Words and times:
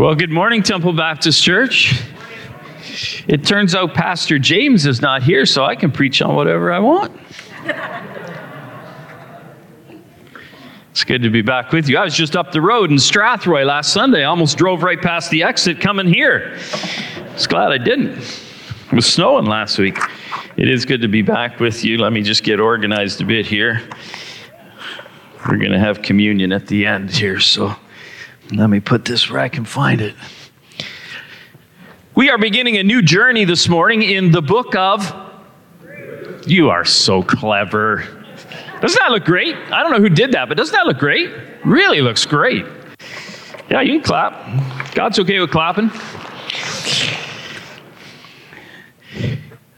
Well, 0.00 0.14
good 0.14 0.30
morning, 0.30 0.62
Temple 0.62 0.94
Baptist 0.94 1.42
Church. 1.42 2.02
It 3.28 3.44
turns 3.44 3.74
out 3.74 3.92
Pastor 3.92 4.38
James 4.38 4.86
is 4.86 5.02
not 5.02 5.22
here, 5.22 5.44
so 5.44 5.62
I 5.62 5.76
can 5.76 5.92
preach 5.92 6.22
on 6.22 6.34
whatever 6.34 6.72
I 6.72 6.78
want. 6.78 7.20
It's 10.90 11.04
good 11.04 11.20
to 11.20 11.28
be 11.28 11.42
back 11.42 11.70
with 11.72 11.86
you. 11.86 11.98
I 11.98 12.04
was 12.04 12.14
just 12.14 12.34
up 12.34 12.50
the 12.50 12.62
road 12.62 12.90
in 12.90 12.96
Strathroy 12.96 13.66
last 13.66 13.92
Sunday. 13.92 14.22
I 14.22 14.24
almost 14.24 14.56
drove 14.56 14.82
right 14.82 14.98
past 14.98 15.30
the 15.30 15.42
exit 15.42 15.82
coming 15.82 16.06
here. 16.06 16.56
Was 17.34 17.46
glad 17.46 17.70
I 17.70 17.76
didn't. 17.76 18.16
It 18.16 18.94
was 18.94 19.04
snowing 19.04 19.44
last 19.44 19.76
week. 19.76 19.98
It 20.56 20.70
is 20.70 20.86
good 20.86 21.02
to 21.02 21.08
be 21.08 21.20
back 21.20 21.60
with 21.60 21.84
you. 21.84 21.98
Let 21.98 22.14
me 22.14 22.22
just 22.22 22.42
get 22.42 22.58
organized 22.58 23.20
a 23.20 23.26
bit 23.26 23.44
here. 23.44 23.82
We're 25.46 25.58
going 25.58 25.72
to 25.72 25.78
have 25.78 26.00
communion 26.00 26.52
at 26.52 26.68
the 26.68 26.86
end 26.86 27.10
here, 27.10 27.38
so 27.38 27.76
let 28.52 28.68
me 28.68 28.80
put 28.80 29.04
this 29.04 29.30
where 29.30 29.40
I 29.40 29.48
can 29.48 29.64
find 29.64 30.00
it. 30.00 30.14
We 32.14 32.30
are 32.30 32.38
beginning 32.38 32.76
a 32.76 32.82
new 32.82 33.02
journey 33.02 33.44
this 33.44 33.68
morning 33.68 34.02
in 34.02 34.32
the 34.32 34.42
book 34.42 34.74
of. 34.74 35.14
You 36.46 36.70
are 36.70 36.84
so 36.84 37.22
clever. 37.22 38.04
Doesn't 38.80 38.98
that 39.00 39.10
look 39.10 39.24
great? 39.24 39.54
I 39.54 39.82
don't 39.82 39.92
know 39.92 40.00
who 40.00 40.08
did 40.08 40.32
that, 40.32 40.48
but 40.48 40.56
doesn't 40.56 40.74
that 40.74 40.86
look 40.86 40.98
great? 40.98 41.30
Really 41.64 42.00
looks 42.00 42.26
great. 42.26 42.64
Yeah, 43.70 43.82
you 43.82 44.00
can 44.00 44.02
clap. 44.02 44.94
God's 44.94 45.18
okay 45.20 45.38
with 45.38 45.50
clapping. 45.50 45.90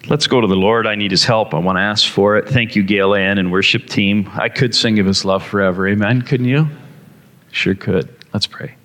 Let's 0.09 0.27
go 0.27 0.41
to 0.41 0.47
the 0.47 0.57
Lord. 0.57 0.87
I 0.87 0.95
need 0.95 1.11
his 1.11 1.25
help. 1.25 1.55
I 1.55 1.59
want 1.59 1.77
to 1.77 1.83
ask 1.83 2.09
for 2.09 2.37
it. 2.37 2.48
Thank 2.48 2.75
you, 2.75 2.83
Gail 2.83 3.15
Ann 3.15 3.39
and 3.39 3.53
worship 3.53 3.87
team. 3.87 4.31
I 4.34 4.48
could 4.48 4.75
sing 4.75 4.98
of 4.98 5.07
his 5.07 5.25
love 5.25 5.45
forever. 5.45 5.87
Amen. 5.89 6.23
Couldn't 6.23 6.47
you? 6.47 6.69
Sure 7.50 7.75
could. 7.75 8.22
Let's 8.33 8.47
pray. 8.47 8.77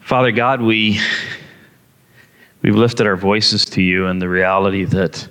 Father 0.00 0.32
God, 0.32 0.60
we, 0.60 0.98
we've 2.62 2.74
lifted 2.74 3.06
our 3.06 3.16
voices 3.16 3.64
to 3.66 3.82
you 3.82 4.06
and 4.06 4.20
the 4.20 4.28
reality 4.28 4.84
that 4.86 5.28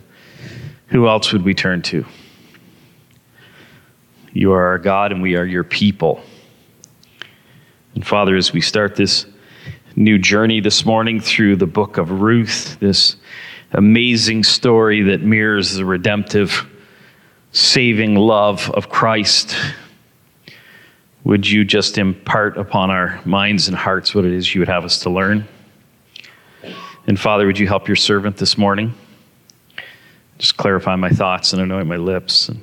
who 0.88 1.08
else 1.10 1.34
would 1.34 1.44
we 1.44 1.54
turn 1.54 1.82
to? 1.82 2.06
You 4.32 4.54
are 4.54 4.68
our 4.68 4.78
God 4.78 5.12
and 5.12 5.22
we 5.22 5.36
are 5.36 5.44
your 5.44 5.66
people. 5.66 6.22
And 7.94 8.08
Father, 8.08 8.38
as 8.38 8.54
we 8.54 8.62
start 8.62 8.96
this 8.96 9.26
new 9.98 10.18
journey 10.18 10.62
this 10.62 10.86
morning 10.86 11.20
through 11.20 11.58
the 11.58 11.66
book 11.66 11.98
of 11.98 12.22
Ruth, 12.22 12.80
this 12.80 13.18
amazing 13.74 14.46
story 14.46 15.02
that 15.02 15.22
mirrors 15.22 15.74
the 15.74 15.84
redemptive, 15.84 16.68
saving 17.52 18.16
love 18.16 18.72
of 18.72 18.88
Christ, 18.88 19.58
would 21.24 21.48
you 21.50 21.66
just 21.66 21.98
impart 21.98 22.58
upon 22.58 22.90
our 22.90 23.20
minds 23.26 23.68
and 23.68 23.76
hearts 23.76 24.16
what 24.16 24.26
it 24.26 24.32
is 24.32 24.54
you 24.54 24.62
would 24.62 24.70
have 24.70 24.86
us 24.86 25.00
to 25.00 25.10
learn? 25.10 25.48
And 27.06 27.20
Father, 27.20 27.46
would 27.46 27.60
you 27.60 27.68
help 27.68 27.88
your 27.88 27.96
servant 27.96 28.38
this 28.38 28.58
morning? 28.58 28.94
Just 30.38 30.58
clarify 30.58 30.96
my 30.96 31.10
thoughts 31.10 31.54
and 31.54 31.62
anoint 31.62 31.88
my 31.88 31.96
lips. 31.98 32.50
And 32.50 32.62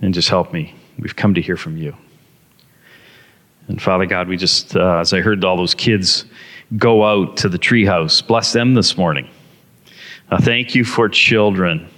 and 0.00 0.14
just 0.14 0.28
help 0.28 0.52
me. 0.52 0.74
We've 0.98 1.16
come 1.16 1.34
to 1.34 1.40
hear 1.40 1.56
from 1.56 1.76
you. 1.76 1.96
And 3.68 3.80
Father 3.80 4.06
God, 4.06 4.28
we 4.28 4.36
just, 4.36 4.76
uh, 4.76 4.98
as 4.98 5.12
I 5.12 5.20
heard 5.20 5.44
all 5.44 5.56
those 5.56 5.74
kids 5.74 6.24
go 6.76 7.04
out 7.04 7.36
to 7.38 7.48
the 7.48 7.58
treehouse, 7.58 8.24
bless 8.24 8.52
them 8.52 8.74
this 8.74 8.96
morning. 8.96 9.28
Thank 10.40 10.74
you 10.74 10.84
for 10.84 11.08
children 11.08 11.88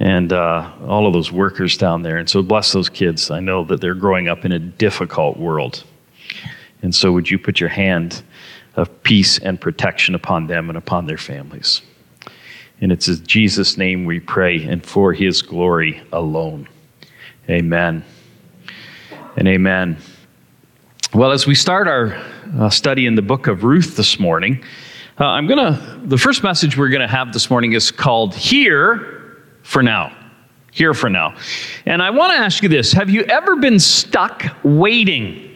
and 0.00 0.32
uh, 0.32 0.70
all 0.86 1.06
of 1.06 1.12
those 1.12 1.30
workers 1.30 1.76
down 1.76 2.02
there. 2.02 2.16
And 2.16 2.28
so 2.28 2.42
bless 2.42 2.72
those 2.72 2.88
kids. 2.88 3.30
I 3.30 3.40
know 3.40 3.64
that 3.64 3.80
they're 3.80 3.94
growing 3.94 4.28
up 4.28 4.44
in 4.44 4.52
a 4.52 4.58
difficult 4.58 5.38
world. 5.38 5.84
And 6.82 6.94
so 6.94 7.12
would 7.12 7.30
you 7.30 7.38
put 7.38 7.60
your 7.60 7.68
hand 7.68 8.22
of 8.76 9.02
peace 9.04 9.38
and 9.38 9.60
protection 9.60 10.14
upon 10.14 10.46
them 10.48 10.68
and 10.68 10.76
upon 10.76 11.06
their 11.06 11.18
families? 11.18 11.82
And 12.80 12.90
it's 12.90 13.08
in 13.08 13.24
Jesus' 13.24 13.76
name 13.76 14.04
we 14.04 14.20
pray 14.20 14.62
and 14.64 14.84
for 14.84 15.12
his 15.12 15.42
glory 15.42 16.02
alone. 16.12 16.68
Amen. 17.48 18.04
And 19.36 19.48
amen. 19.48 19.96
Well, 21.14 21.30
as 21.30 21.46
we 21.46 21.54
start 21.54 21.86
our 21.86 22.20
uh, 22.58 22.68
study 22.68 23.06
in 23.06 23.14
the 23.14 23.22
book 23.22 23.46
of 23.46 23.62
Ruth 23.62 23.96
this 23.96 24.18
morning, 24.18 24.64
uh, 25.20 25.26
I'm 25.26 25.46
going 25.46 25.58
to, 25.58 26.00
the 26.04 26.18
first 26.18 26.42
message 26.42 26.76
we're 26.76 26.88
going 26.88 27.00
to 27.00 27.06
have 27.06 27.32
this 27.32 27.48
morning 27.48 27.72
is 27.72 27.92
called 27.92 28.34
Here 28.34 29.23
for 29.64 29.82
Now. 29.82 30.16
Here 30.70 30.94
for 30.94 31.10
Now. 31.10 31.36
And 31.86 32.00
I 32.00 32.10
want 32.10 32.32
to 32.32 32.38
ask 32.38 32.62
you 32.62 32.68
this 32.68 32.92
Have 32.92 33.10
you 33.10 33.22
ever 33.22 33.56
been 33.56 33.80
stuck 33.80 34.44
waiting? 34.62 35.50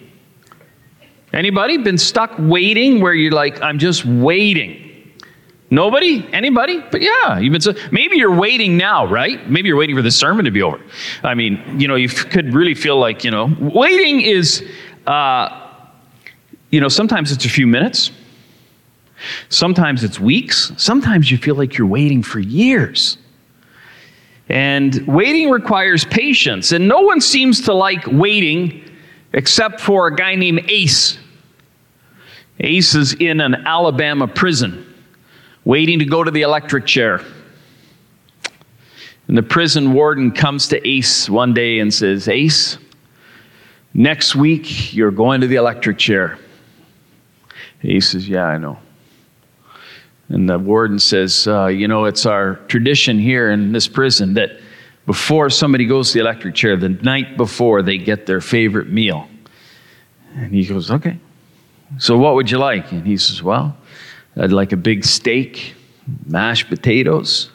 Anybody 1.33 1.77
been 1.77 1.99
stuck 1.99 2.33
waiting 2.39 3.01
where 3.01 3.13
you're 3.13 3.33
like, 3.33 3.63
I'm 3.63 3.79
just 3.79 4.05
waiting? 4.05 5.13
Nobody? 5.71 6.27
Anybody? 6.33 6.81
But 6.91 7.03
yeah, 7.03 7.39
even 7.41 7.61
so, 7.61 7.75
maybe 7.93 8.17
you're 8.17 8.35
waiting 8.35 8.79
now, 8.79 9.05
right? 9.05 9.49
Maybe 9.51 9.69
you're 9.69 9.77
waiting 9.77 9.95
for 9.95 10.01
the 10.01 10.11
sermon 10.11 10.47
to 10.47 10.51
be 10.51 10.63
over. 10.63 10.81
I 11.23 11.35
mean, 11.35 11.79
you 11.79 11.87
know, 11.87 11.97
you 11.97 12.09
could 12.09 12.55
really 12.55 12.75
feel 12.75 12.99
like, 12.99 13.25
you 13.25 13.31
know, 13.31 13.55
waiting 13.61 14.23
is, 14.23 14.65
uh, 15.07 15.69
you 16.71 16.81
know, 16.81 16.89
sometimes 16.89 17.31
it's 17.31 17.45
a 17.45 17.51
few 17.51 17.67
minutes, 17.67 18.11
sometimes 19.51 20.05
it's 20.05 20.19
weeks, 20.19 20.73
sometimes 20.79 21.31
you 21.31 21.37
feel 21.37 21.57
like 21.57 21.77
you're 21.77 21.87
waiting 21.87 22.23
for 22.23 22.41
years. 22.41 23.19
And 24.49 25.07
waiting 25.07 25.51
requires 25.51 26.05
patience, 26.05 26.73
and 26.73 26.89
no 26.89 27.01
one 27.01 27.21
seems 27.21 27.63
to 27.63 27.75
like 27.75 28.07
waiting 28.07 28.83
except 29.33 29.81
for 29.81 30.07
a 30.07 30.15
guy 30.15 30.35
named 30.35 30.71
Ace. 30.71 31.19
Ace 32.61 32.95
is 32.95 33.13
in 33.15 33.41
an 33.41 33.55
Alabama 33.67 34.27
prison 34.27 34.85
waiting 35.65 35.99
to 35.99 36.05
go 36.07 36.25
to 36.25 36.31
the 36.31 36.43
electric 36.43 36.87
chair. 36.87 37.23
And 39.29 39.37
the 39.37 39.43
prison 39.43 39.93
warden 39.93 40.33
comes 40.33 40.69
to 40.69 40.89
Ace 40.89 41.29
one 41.29 41.53
day 41.53 41.81
and 41.81 41.93
says, 41.93 42.27
Ace, 42.27 42.79
next 43.93 44.35
week 44.35 44.95
you're 44.95 45.11
going 45.11 45.43
to 45.43 45.47
the 45.47 45.57
electric 45.57 45.99
chair. 45.99 46.39
Ace 47.85 48.09
says, 48.09 48.27
Yeah, 48.27 48.47
I 48.47 48.57
know. 48.57 48.79
And 50.29 50.49
the 50.49 50.59
warden 50.59 50.99
says, 50.99 51.47
uh, 51.47 51.67
You 51.67 51.89
know, 51.89 52.05
it's 52.05 52.27
our 52.27 52.57
tradition 52.67 53.19
here 53.19 53.51
in 53.51 53.73
this 53.73 53.89
prison 53.89 54.35
that 54.35 54.61
before 55.07 55.49
somebody 55.49 55.87
goes 55.87 56.09
to 56.09 56.15
the 56.15 56.21
electric 56.21 56.55
chair, 56.55 56.77
the 56.77 56.91
night 56.91 57.37
before 57.37 57.83
they 57.83 57.97
get 57.97 58.27
their 58.27 58.41
favorite 58.41 58.89
meal. 58.89 59.29
And 60.35 60.53
he 60.53 60.67
goes, 60.67 60.91
Okay. 60.91 61.19
So 61.97 62.19
what 62.19 62.35
would 62.35 62.51
you 62.51 62.59
like? 62.59 62.93
And 62.93 63.07
he 63.07 63.17
says, 63.17 63.43
Well, 63.43 63.77
I'd 64.37 64.53
like 64.53 64.73
a 64.73 64.77
big 64.77 65.05
steak, 65.05 65.75
mashed 66.27 66.69
potatoes, 66.69 67.51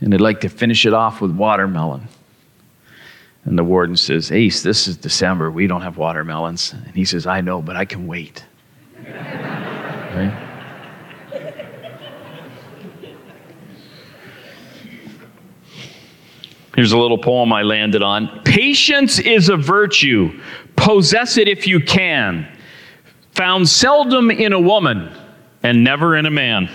and 0.00 0.12
I'd 0.12 0.20
like 0.20 0.40
to 0.40 0.48
finish 0.48 0.84
it 0.84 0.92
off 0.92 1.20
with 1.20 1.30
watermelon. 1.30 2.08
And 3.44 3.56
the 3.56 3.62
warden 3.62 3.96
says, 3.96 4.32
Ace, 4.32 4.64
this 4.64 4.88
is 4.88 4.96
December. 4.96 5.52
We 5.52 5.68
don't 5.68 5.82
have 5.82 5.96
watermelons. 5.96 6.72
And 6.72 6.94
he 6.96 7.04
says, 7.04 7.28
I 7.28 7.40
know, 7.40 7.62
but 7.62 7.76
I 7.76 7.84
can 7.84 8.08
wait. 8.08 8.44
right? 9.06 10.45
Here's 16.76 16.92
a 16.92 16.98
little 16.98 17.16
poem 17.16 17.54
I 17.54 17.62
landed 17.62 18.02
on. 18.02 18.42
Patience 18.44 19.18
is 19.18 19.48
a 19.48 19.56
virtue. 19.56 20.38
Possess 20.76 21.38
it 21.38 21.48
if 21.48 21.66
you 21.66 21.80
can. 21.80 22.46
Found 23.32 23.66
seldom 23.66 24.30
in 24.30 24.52
a 24.52 24.60
woman 24.60 25.10
and 25.62 25.82
never 25.82 26.16
in 26.16 26.26
a 26.26 26.30
man. 26.30 26.68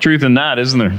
Truth 0.00 0.24
in 0.24 0.34
that, 0.34 0.58
isn't 0.58 0.78
there? 0.78 0.98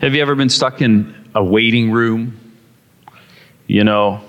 Have 0.00 0.14
you 0.14 0.22
ever 0.22 0.36
been 0.36 0.48
stuck 0.48 0.82
in 0.82 1.28
a 1.34 1.42
waiting 1.42 1.90
room? 1.90 2.54
You 3.66 3.82
know, 3.82 4.22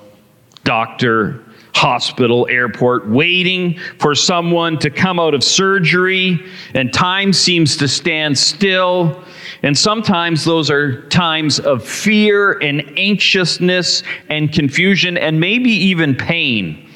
doctor, 0.64 1.46
hospital, 1.82 2.46
airport, 2.48 3.10
waiting 3.10 3.76
for 3.98 4.14
someone 4.14 4.78
to 4.78 4.92
come 4.92 5.20
out 5.20 5.34
of 5.34 5.44
surgery, 5.44 6.40
and 6.76 6.94
time 6.94 7.34
seems 7.34 7.76
to 7.76 7.88
stand 7.88 8.38
still. 8.38 9.24
And 9.64 9.76
sometimes 9.76 10.46
those 10.46 10.70
are 10.70 11.08
times 11.10 11.60
of 11.60 11.84
fear 11.84 12.60
and 12.60 12.84
anxiousness 13.00 14.04
and 14.30 14.54
confusion 14.54 15.18
and 15.18 15.40
maybe 15.40 15.72
even 15.72 16.14
pain. 16.14 16.88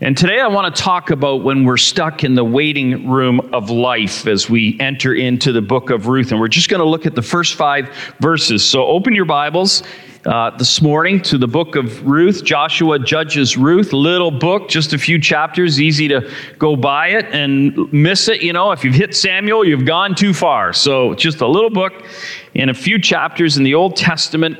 And 0.00 0.18
today 0.18 0.40
I 0.40 0.48
want 0.48 0.74
to 0.74 0.82
talk 0.82 1.10
about 1.10 1.44
when 1.44 1.62
we're 1.62 1.76
stuck 1.76 2.24
in 2.24 2.34
the 2.34 2.44
waiting 2.44 3.08
room 3.08 3.38
of 3.52 3.70
life 3.70 4.26
as 4.26 4.50
we 4.50 4.76
enter 4.80 5.14
into 5.14 5.52
the 5.52 5.62
book 5.62 5.90
of 5.90 6.08
Ruth. 6.08 6.32
And 6.32 6.40
we're 6.40 6.48
just 6.48 6.68
going 6.68 6.80
to 6.80 6.88
look 6.88 7.06
at 7.06 7.14
the 7.14 7.22
first 7.22 7.54
five 7.54 7.88
verses. 8.18 8.64
So 8.64 8.84
open 8.86 9.14
your 9.14 9.24
Bibles 9.24 9.84
uh, 10.26 10.50
this 10.56 10.82
morning 10.82 11.20
to 11.22 11.38
the 11.38 11.46
book 11.48 11.76
of 11.76 12.06
Ruth. 12.06 12.44
Joshua 12.44 12.98
judges 12.98 13.56
Ruth, 13.56 13.92
little 13.92 14.30
book, 14.30 14.68
just 14.68 14.92
a 14.92 14.98
few 14.98 15.18
chapters, 15.18 15.80
easy 15.80 16.08
to 16.08 16.30
go 16.58 16.76
by 16.76 17.08
it 17.08 17.26
and 17.26 17.92
miss 17.92 18.28
it. 18.28 18.42
You 18.42 18.52
know, 18.52 18.72
if 18.72 18.84
you've 18.84 18.94
hit 18.94 19.14
Samuel, 19.14 19.64
you've 19.64 19.86
gone 19.86 20.14
too 20.14 20.34
far. 20.34 20.72
So 20.72 21.14
just 21.14 21.40
a 21.40 21.46
little 21.46 21.70
book 21.70 22.04
in 22.54 22.68
a 22.68 22.74
few 22.74 23.00
chapters 23.00 23.56
in 23.56 23.64
the 23.64 23.74
Old 23.74 23.96
Testament. 23.96 24.58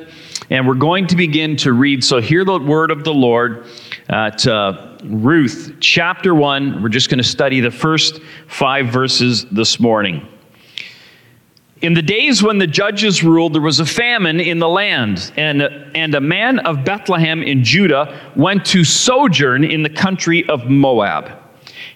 And 0.49 0.67
we're 0.67 0.73
going 0.73 1.07
to 1.07 1.15
begin 1.15 1.55
to 1.57 1.73
read. 1.73 2.03
So 2.03 2.19
hear 2.19 2.43
the 2.43 2.59
word 2.59 2.91
of 2.91 3.03
the 3.03 3.13
Lord 3.13 3.67
at. 4.09 4.45
Uh, 4.47 4.87
Ruth 5.03 5.77
chapter 5.79 6.35
1. 6.35 6.83
We're 6.83 6.89
just 6.89 7.09
going 7.09 7.17
to 7.17 7.23
study 7.23 7.59
the 7.59 7.71
first 7.71 8.21
five 8.47 8.89
verses 8.89 9.45
this 9.45 9.79
morning. 9.79 10.27
In 11.81 11.95
the 11.95 12.01
days 12.03 12.43
when 12.43 12.59
the 12.59 12.67
judges 12.67 13.23
ruled, 13.23 13.53
there 13.53 13.61
was 13.61 13.79
a 13.79 13.85
famine 13.85 14.39
in 14.39 14.59
the 14.59 14.69
land, 14.69 15.31
and, 15.35 15.63
and 15.63 16.13
a 16.13 16.21
man 16.21 16.59
of 16.59 16.85
Bethlehem 16.85 17.41
in 17.41 17.63
Judah 17.63 18.31
went 18.35 18.65
to 18.67 18.83
sojourn 18.83 19.63
in 19.63 19.81
the 19.81 19.89
country 19.89 20.47
of 20.47 20.69
Moab. 20.69 21.31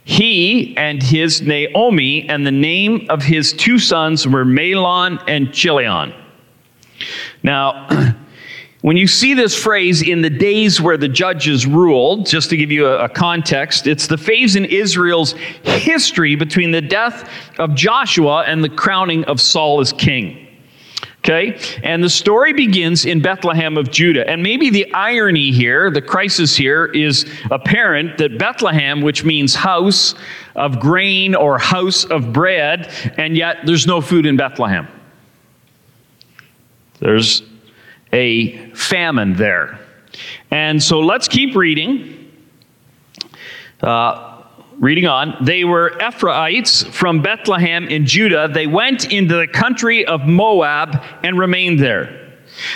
He 0.03 0.75
and 0.75 1.03
his 1.03 1.43
Naomi, 1.43 2.27
and 2.27 2.47
the 2.47 2.51
name 2.51 3.05
of 3.09 3.21
his 3.21 3.53
two 3.53 3.77
sons 3.77 4.27
were 4.27 4.43
Mahlon 4.43 5.21
and 5.27 5.53
Chilion. 5.53 6.13
Now, 7.43 8.15
when 8.85 8.97
you 8.97 9.07
see 9.07 9.33
this 9.33 9.55
phrase, 9.55 10.03
in 10.03 10.21
the 10.21 10.29
days 10.29 10.79
where 10.79 10.95
the 10.95 11.07
judges 11.07 11.65
ruled, 11.65 12.27
just 12.27 12.51
to 12.51 12.55
give 12.55 12.69
you 12.69 12.85
a, 12.85 13.09
context, 13.09 13.87
it's 13.87 14.05
the 14.05 14.15
phase 14.15 14.55
in 14.55 14.63
Israel's 14.65 15.31
history 15.63 16.35
between 16.35 16.69
the 16.69 16.81
death 16.81 17.27
of 17.57 17.73
Joshua 17.73 18.43
and 18.43 18.63
the 18.63 18.69
crowning 18.69 19.23
of 19.23 19.41
Saul 19.41 19.81
as 19.81 19.91
king. 19.91 20.47
Okay? 21.17 21.59
And 21.81 22.03
the 22.03 22.09
story 22.11 22.53
begins 22.53 23.07
in 23.07 23.23
Bethlehem 23.23 23.75
of 23.75 23.89
Judah. 23.89 24.29
And 24.29 24.43
maybe 24.43 24.69
the 24.69 24.93
irony 24.93 25.51
here, 25.51 25.89
the 25.89 26.03
crisis 26.03 26.55
here, 26.55 26.85
is 26.85 27.25
apparent 27.49 28.19
that 28.19 28.37
Bethlehem, 28.37 29.01
which 29.01 29.23
means 29.23 29.55
house 29.55 30.13
of 30.55 30.79
grain 30.79 31.33
or 31.33 31.57
house 31.57 32.03
of 32.05 32.31
bread, 32.31 32.93
and 33.17 33.35
yet 33.35 33.65
there's 33.65 33.87
no 33.87 33.99
food 33.99 34.27
in 34.27 34.37
Bethlehem. 34.37 34.87
There's 36.99 37.41
a 38.15 38.69
famine 38.69 39.33
there. 39.33 39.79
And 40.49 40.81
so 40.81 41.01
let's 41.01 41.27
keep 41.27 41.55
reading. 41.55 42.31
Uh, 43.81 44.43
reading 44.79 45.05
on. 45.05 45.35
They 45.43 45.65
were 45.65 45.91
Ephrathites 45.99 46.87
from 46.87 47.21
Bethlehem 47.21 47.87
in 47.89 48.05
Judah. 48.05 48.47
They 48.47 48.67
went 48.67 49.11
into 49.11 49.35
the 49.35 49.47
country 49.47 50.05
of 50.05 50.25
Moab 50.25 51.03
and 51.23 51.37
remained 51.37 51.79
there. 51.79 52.24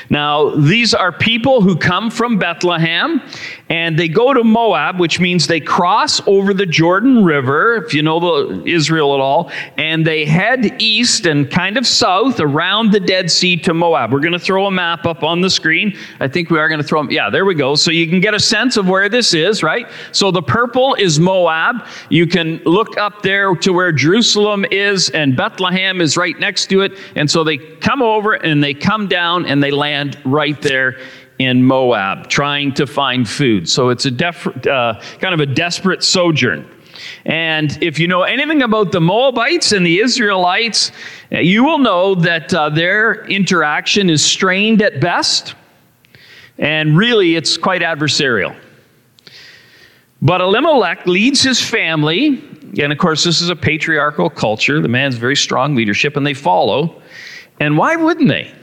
Now, 0.09 0.49
these 0.49 0.93
are 0.93 1.11
people 1.11 1.61
who 1.61 1.75
come 1.75 2.09
from 2.09 2.37
Bethlehem 2.37 3.21
and 3.69 3.97
they 3.97 4.07
go 4.07 4.33
to 4.33 4.43
Moab, 4.43 4.99
which 4.99 5.19
means 5.19 5.47
they 5.47 5.59
cross 5.59 6.21
over 6.27 6.53
the 6.53 6.65
Jordan 6.65 7.23
River, 7.23 7.75
if 7.75 7.93
you 7.93 8.01
know 8.01 8.19
the, 8.19 8.63
Israel 8.65 9.13
at 9.13 9.19
all, 9.19 9.51
and 9.77 10.05
they 10.05 10.25
head 10.25 10.81
east 10.81 11.25
and 11.25 11.49
kind 11.49 11.77
of 11.77 11.85
south 11.85 12.39
around 12.39 12.91
the 12.91 12.99
Dead 12.99 13.29
Sea 13.29 13.57
to 13.57 13.73
Moab. 13.73 14.11
We're 14.11 14.19
going 14.19 14.33
to 14.33 14.39
throw 14.39 14.65
a 14.65 14.71
map 14.71 15.05
up 15.05 15.23
on 15.23 15.41
the 15.41 15.49
screen. 15.49 15.95
I 16.19 16.27
think 16.27 16.49
we 16.49 16.57
are 16.57 16.67
going 16.67 16.81
to 16.81 16.87
throw 16.87 17.01
them. 17.01 17.11
Yeah, 17.11 17.29
there 17.29 17.45
we 17.45 17.53
go. 17.53 17.75
So 17.75 17.91
you 17.91 18.07
can 18.07 18.19
get 18.19 18.33
a 18.33 18.39
sense 18.39 18.75
of 18.77 18.87
where 18.89 19.07
this 19.07 19.33
is, 19.33 19.61
right? 19.61 19.87
So 20.11 20.31
the 20.31 20.41
purple 20.41 20.95
is 20.95 21.19
Moab. 21.19 21.85
You 22.09 22.25
can 22.25 22.57
look 22.65 22.97
up 22.97 23.21
there 23.21 23.53
to 23.55 23.71
where 23.71 23.91
Jerusalem 23.91 24.65
is, 24.71 25.09
and 25.11 25.35
Bethlehem 25.35 26.01
is 26.01 26.17
right 26.17 26.37
next 26.39 26.67
to 26.67 26.81
it. 26.81 26.97
And 27.15 27.29
so 27.29 27.43
they 27.43 27.57
come 27.57 28.01
over 28.01 28.33
and 28.33 28.63
they 28.63 28.73
come 28.73 29.07
down 29.07 29.45
and 29.45 29.61
they 29.61 29.68
land 29.71 30.17
right 30.25 30.61
there 30.61 30.99
in 31.39 31.63
Moab 31.63 32.27
trying 32.27 32.73
to 32.73 32.85
find 32.85 33.27
food. 33.27 33.67
So 33.69 33.89
it's 33.89 34.05
a 34.05 34.11
def- 34.11 34.67
uh, 34.67 35.01
kind 35.19 35.33
of 35.33 35.39
a 35.39 35.45
desperate 35.45 36.03
sojourn. 36.03 36.69
And 37.25 37.81
if 37.81 37.97
you 37.97 38.07
know 38.07 38.23
anything 38.23 38.61
about 38.61 38.91
the 38.91 38.99
Moabites 38.99 39.71
and 39.71 39.85
the 39.85 39.99
Israelites, 39.99 40.91
you 41.31 41.63
will 41.63 41.77
know 41.77 42.13
that 42.15 42.53
uh, 42.53 42.69
their 42.69 43.25
interaction 43.27 44.09
is 44.09 44.23
strained 44.23 44.81
at 44.81 44.99
best, 44.99 45.55
and 46.57 46.97
really 46.97 47.35
it's 47.35 47.57
quite 47.57 47.81
adversarial. 47.81 48.55
But 50.21 50.41
Elimelech 50.41 51.05
leads 51.07 51.41
his 51.41 51.61
family, 51.61 52.43
and 52.77 52.91
of 52.91 52.97
course, 52.97 53.23
this 53.23 53.39
is 53.39 53.49
a 53.49 53.55
patriarchal 53.55 54.29
culture. 54.29 54.81
The 54.81 54.89
man's 54.89 55.15
very 55.15 55.37
strong 55.37 55.75
leadership, 55.75 56.17
and 56.17 56.27
they 56.27 56.33
follow. 56.33 57.01
And 57.61 57.77
why 57.77 57.95
wouldn't 57.95 58.27
they? 58.27 58.53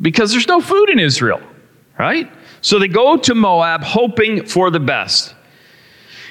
Because 0.00 0.32
there's 0.32 0.48
no 0.48 0.60
food 0.60 0.90
in 0.90 0.98
Israel 0.98 1.42
right? 1.98 2.32
So 2.60 2.78
they 2.78 2.88
go 2.88 3.16
to 3.16 3.34
Moab 3.34 3.82
hoping 3.82 4.44
for 4.44 4.70
the 4.70 4.80
best. 4.80 5.34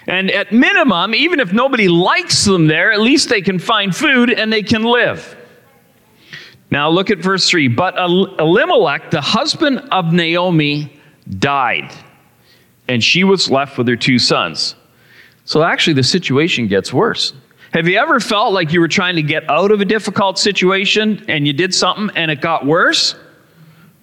And 0.07 0.31
at 0.31 0.51
minimum, 0.51 1.13
even 1.13 1.39
if 1.39 1.53
nobody 1.53 1.87
likes 1.87 2.43
them 2.43 2.67
there, 2.67 2.91
at 2.91 2.99
least 2.99 3.29
they 3.29 3.41
can 3.41 3.59
find 3.59 3.95
food 3.95 4.31
and 4.31 4.51
they 4.51 4.63
can 4.63 4.83
live. 4.83 5.37
Now 6.71 6.89
look 6.89 7.09
at 7.09 7.19
verse 7.19 7.49
3. 7.49 7.67
But 7.69 7.97
Elimelech, 7.97 9.11
the 9.11 9.21
husband 9.21 9.79
of 9.91 10.11
Naomi, 10.11 10.99
died, 11.39 11.93
and 12.87 13.03
she 13.03 13.23
was 13.23 13.49
left 13.49 13.77
with 13.77 13.87
her 13.87 13.95
two 13.95 14.17
sons. 14.17 14.75
So 15.45 15.63
actually, 15.63 15.93
the 15.93 16.03
situation 16.03 16.67
gets 16.67 16.91
worse. 16.91 17.33
Have 17.73 17.87
you 17.87 17.97
ever 17.97 18.19
felt 18.19 18.53
like 18.53 18.73
you 18.73 18.81
were 18.81 18.87
trying 18.87 19.15
to 19.15 19.23
get 19.23 19.49
out 19.49 19.71
of 19.71 19.79
a 19.79 19.85
difficult 19.85 20.37
situation 20.37 21.23
and 21.29 21.47
you 21.47 21.53
did 21.53 21.73
something 21.73 22.09
and 22.17 22.31
it 22.31 22.41
got 22.41 22.65
worse? 22.65 23.15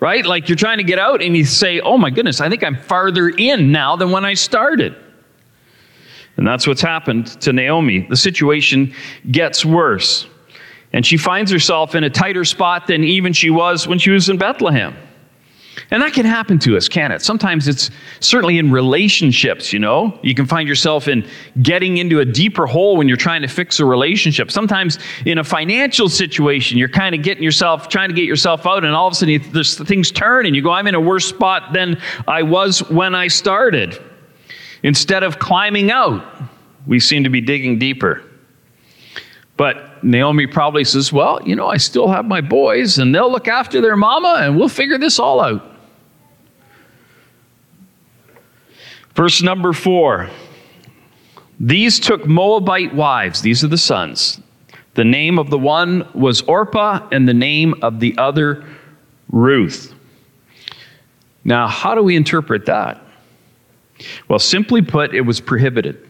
Right? 0.01 0.25
Like 0.25 0.49
you're 0.49 0.57
trying 0.57 0.79
to 0.79 0.85
get 0.85 0.99
out 0.99 1.23
and 1.23 1.37
you 1.37 1.45
say, 1.45 1.81
oh 1.81 1.99
my 1.99 2.11
goodness, 2.11 2.41
I 2.41 2.49
think 2.49 2.63
I'm 2.63 2.77
farther 2.77 3.29
in 3.29 3.73
now 3.73 3.97
than 3.97 4.11
when 4.11 4.25
I 4.25 4.35
started. 4.35 4.97
And 6.37 6.47
that's 6.47 6.67
what's 6.67 6.81
happened 6.81 7.27
to 7.43 7.53
Naomi. 7.53 8.07
The 8.09 8.17
situation 8.17 8.95
gets 9.31 9.65
worse. 9.65 10.29
And 10.93 11.05
she 11.05 11.17
finds 11.17 11.51
herself 11.51 11.95
in 11.95 12.05
a 12.05 12.11
tighter 12.11 12.45
spot 12.45 12.87
than 12.87 13.03
even 13.03 13.33
she 13.33 13.51
was 13.51 13.89
when 13.89 13.99
she 13.99 14.11
was 14.11 14.29
in 14.29 14.39
Bethlehem. 14.39 14.97
And 15.91 16.03
that 16.03 16.13
can 16.13 16.27
happen 16.27 16.59
to 16.61 16.77
us, 16.77 16.89
can 16.89 17.13
it? 17.13 17.23
Sometimes 17.23 17.69
it's 17.69 17.91
certainly 18.21 18.59
in 18.59 18.71
relationships, 18.71 19.73
you 19.73 19.79
know. 19.79 20.19
You 20.23 20.35
can 20.35 20.47
find 20.47 20.69
yourself 20.69 21.09
in 21.09 21.27
getting 21.63 21.99
into 21.99 22.21
a 22.21 22.25
deeper 22.25 22.67
hole 22.67 22.97
when 22.97 23.09
you're 23.09 23.17
trying 23.17 23.43
to 23.43 23.49
fix 23.49 23.81
a 23.81 23.85
relationship. 23.85 24.51
Sometimes 24.51 24.99
in 25.27 25.39
a 25.39 25.45
financial 25.45 26.09
situation, 26.09 26.79
you're 26.79 26.89
kind 26.89 27.15
of 27.15 27.23
getting 27.23 27.43
yourself, 27.43 27.89
trying 27.89 28.09
to 28.09 28.15
get 28.15 28.25
yourself 28.25 28.67
out, 28.67 28.85
and 28.85 28.95
all 28.95 29.07
of 29.07 29.13
a 29.13 29.17
sudden 29.17 29.35
you, 29.35 29.65
things 29.65 30.11
turn 30.11 30.47
and 30.47 30.55
you 30.55 30.63
go, 30.63 30.71
I'm 30.71 30.87
in 30.87 30.95
a 30.95 31.01
worse 31.01 31.27
spot 31.27 31.73
than 31.73 32.01
I 32.27 32.43
was 32.43 32.81
when 32.91 33.15
I 33.15 33.29
started. 33.29 33.99
Instead 34.83 35.23
of 35.23 35.39
climbing 35.39 35.91
out, 35.91 36.25
we 36.87 37.01
seem 37.01 37.25
to 37.25 37.31
be 37.31 37.41
digging 37.41 37.79
deeper. 37.79 38.23
But 39.57 40.05
Naomi 40.05 40.47
probably 40.47 40.85
says, 40.85 41.13
Well, 41.13 41.41
you 41.45 41.57
know, 41.57 41.67
I 41.67 41.77
still 41.77 42.09
have 42.09 42.25
my 42.25 42.41
boys, 42.41 42.99
and 42.99 43.15
they'll 43.15 43.31
look 43.31 43.49
after 43.49 43.81
their 43.81 43.97
mama, 43.97 44.39
and 44.41 44.57
we'll 44.57 44.69
figure 44.69 44.99
this 44.99 45.19
all 45.19 45.41
out. 45.41 45.68
Verse 49.19 49.43
number 49.43 49.73
four 49.73 50.31
These 51.59 51.99
took 51.99 52.25
Moabite 52.25 52.95
wives, 52.95 53.43
these 53.43 53.65
are 53.65 53.69
the 53.69 53.77
sons. 53.77 54.41
The 54.95 55.03
name 55.03 55.41
of 55.41 55.51
the 55.51 55.59
one 55.59 56.09
was 56.15 56.43
Orpah, 56.43 57.09
and 57.11 57.29
the 57.29 57.35
name 57.35 57.75
of 57.83 57.99
the 57.99 58.17
other 58.17 58.65
Ruth. 59.29 59.93
Now, 61.43 61.67
how 61.67 61.97
do 61.97 62.03
we 62.05 62.15
interpret 62.15 62.67
that? 62.67 63.03
Well, 64.29 64.39
simply 64.39 64.83
put, 64.83 65.13
it 65.13 65.23
was 65.23 65.41
prohibited. 65.41 66.08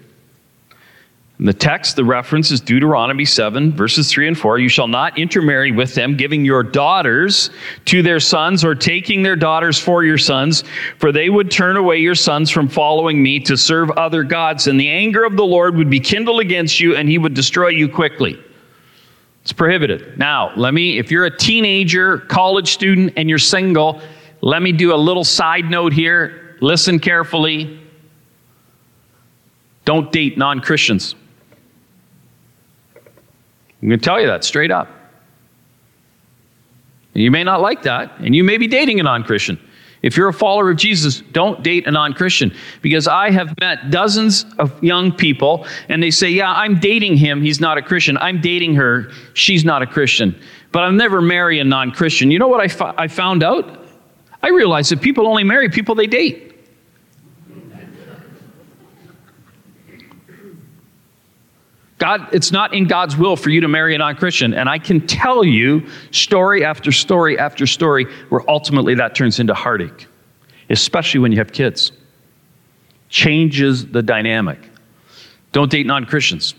In 1.39 1.45
the 1.45 1.55
text, 1.55 1.95
the 1.95 2.05
reference 2.05 2.51
is 2.51 2.61
Deuteronomy 2.61 3.25
7, 3.25 3.73
verses 3.73 4.11
3 4.11 4.27
and 4.27 4.37
4. 4.37 4.59
You 4.59 4.69
shall 4.69 4.89
not 4.89 5.17
intermarry 5.17 5.71
with 5.71 5.95
them, 5.95 6.17
giving 6.17 6.45
your 6.45 6.65
daughters 6.65 7.51
to 7.85 8.03
their 8.03 8.19
sons 8.19 8.65
or 8.65 8.75
taking 8.75 9.23
their 9.23 9.37
daughters 9.37 9.79
for 9.79 10.03
your 10.03 10.19
sons, 10.19 10.65
for 10.99 11.13
they 11.13 11.31
would 11.31 11.49
turn 11.49 11.77
away 11.77 11.99
your 11.99 12.17
sons 12.17 12.51
from 12.51 12.69
following 12.69 13.23
me 13.23 13.39
to 13.39 13.57
serve 13.57 13.89
other 13.93 14.25
gods, 14.25 14.67
and 14.67 14.81
the 14.81 14.89
anger 14.89 15.23
of 15.23 15.37
the 15.37 15.45
Lord 15.45 15.77
would 15.77 15.89
be 15.89 16.01
kindled 16.01 16.41
against 16.41 16.81
you, 16.81 16.97
and 16.97 17.09
he 17.09 17.19
would 17.19 17.35
destroy 17.35 17.69
you 17.69 17.89
quickly. 17.89 18.43
It's 19.43 19.53
prohibited. 19.53 20.19
Now, 20.19 20.53
let 20.57 20.75
me, 20.75 20.99
if 20.99 21.13
you're 21.13 21.27
a 21.27 21.37
teenager, 21.37 22.19
college 22.19 22.73
student, 22.73 23.13
and 23.17 23.29
you're 23.29 23.39
single, 23.39 24.03
let 24.41 24.61
me 24.61 24.73
do 24.73 24.93
a 24.93 24.97
little 24.97 25.25
side 25.25 25.71
note 25.71 25.93
here. 25.93 26.57
Listen 26.61 26.99
carefully. 26.99 27.79
Don't 29.85 30.11
date 30.11 30.37
non 30.37 30.61
Christians. 30.61 31.15
I'm 33.81 33.89
going 33.89 34.01
to 34.01 34.05
tell 34.05 34.21
you 34.21 34.27
that 34.27 34.45
straight 34.45 34.71
up. 34.71 34.89
And 37.15 37.23
you 37.23 37.31
may 37.31 37.45
not 37.45 37.61
like 37.61 37.83
that, 37.83 38.13
and 38.19 38.35
you 38.35 38.45
may 38.45 38.59
be 38.59 38.67
dating 38.67 39.01
a 39.01 39.03
non 39.03 39.25
Christian. 39.25 39.59
If 40.03 40.17
you're 40.17 40.29
a 40.29 40.33
follower 40.33 40.71
of 40.71 40.77
Jesus, 40.77 41.21
don't 41.33 41.63
date 41.63 41.87
a 41.87 41.91
non 41.91 42.13
Christian. 42.13 42.55
Because 42.83 43.09
I 43.09 43.31
have 43.31 43.59
met 43.61 43.91
dozens 43.91 44.47
of 44.59 44.83
young 44.83 45.13
people, 45.13 45.67
and 45.89 46.03
they 46.03 46.11
say, 46.11 46.31
Yeah, 46.31 46.53
I'm 46.53 46.79
dating 46.79 47.17
him. 47.17 47.43
He's 47.43 47.61
not 47.61 47.79
a 47.79 47.83
Christian. 47.83 48.17
I'm 48.19 48.41
dating 48.41 48.75
her. 48.75 49.11
She's 49.35 49.65
not 49.65 49.83
a 49.83 49.87
Christian. 49.87 50.41
But 50.71 50.85
I'll 50.85 50.93
never 50.93 51.21
marry 51.21 51.59
a 51.61 51.65
non 51.65 51.91
Christian. 51.91 52.31
You 52.31 52.39
know 52.39 52.49
what 52.49 52.61
I, 52.61 52.69
fo- 52.69 52.95
I 52.97 53.09
found 53.09 53.43
out? 53.43 53.87
I 54.43 54.51
realized 54.51 54.93
that 54.93 55.01
people 55.01 55.27
only 55.27 55.45
marry 55.45 55.69
people 55.69 55.95
they 55.95 56.07
date. 56.07 56.48
God, 61.99 62.29
it's 62.33 62.53
not 62.53 62.73
in 62.75 62.87
God's 62.87 63.17
will 63.17 63.37
for 63.37 63.51
you 63.51 63.61
to 63.61 63.69
marry 63.69 63.95
a 63.95 63.99
non 63.99 64.15
Christian. 64.15 64.55
And 64.55 64.69
I 64.69 64.79
can 64.79 65.05
tell 65.07 65.45
you 65.45 65.87
story 66.13 66.65
after 66.65 66.93
story 66.93 67.39
after 67.39 67.67
story 67.67 68.07
where 68.29 68.49
ultimately 68.49 68.95
that 68.95 69.17
turns 69.17 69.41
into 69.41 69.53
heartache, 69.53 70.07
especially 70.71 71.21
when 71.21 71.33
you 71.33 71.39
have 71.39 71.53
kids. 71.53 71.93
changes 73.09 73.87
the 73.87 74.03
dynamic. 74.03 74.59
Don't 75.53 75.71
date 75.71 75.87
non 75.87 76.05
Christians. 76.05 76.55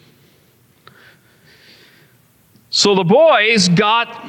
So 2.71 2.93
the 2.95 3.03
boys 3.03 3.69
got 3.69 4.25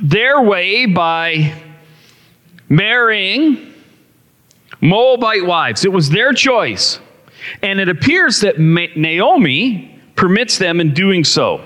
their 0.00 0.42
way 0.42 0.86
by 0.86 1.52
marrying 2.68 3.72
Moabite 4.80 5.46
wives. 5.46 5.84
It 5.84 5.92
was 5.92 6.10
their 6.10 6.32
choice. 6.32 7.00
And 7.62 7.80
it 7.80 7.88
appears 7.88 8.40
that 8.40 8.58
Naomi 8.58 9.91
permits 10.22 10.56
them 10.56 10.80
in 10.80 10.94
doing 10.94 11.24
so. 11.24 11.60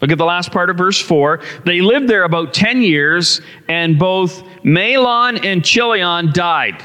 Look 0.00 0.12
at 0.12 0.18
the 0.18 0.24
last 0.24 0.52
part 0.52 0.70
of 0.70 0.78
verse 0.78 1.00
4. 1.00 1.40
They 1.64 1.80
lived 1.80 2.06
there 2.06 2.22
about 2.22 2.54
10 2.54 2.80
years, 2.80 3.40
and 3.68 3.98
both 3.98 4.44
Mahlon 4.62 5.44
and 5.44 5.64
Chilion 5.64 6.30
died. 6.32 6.80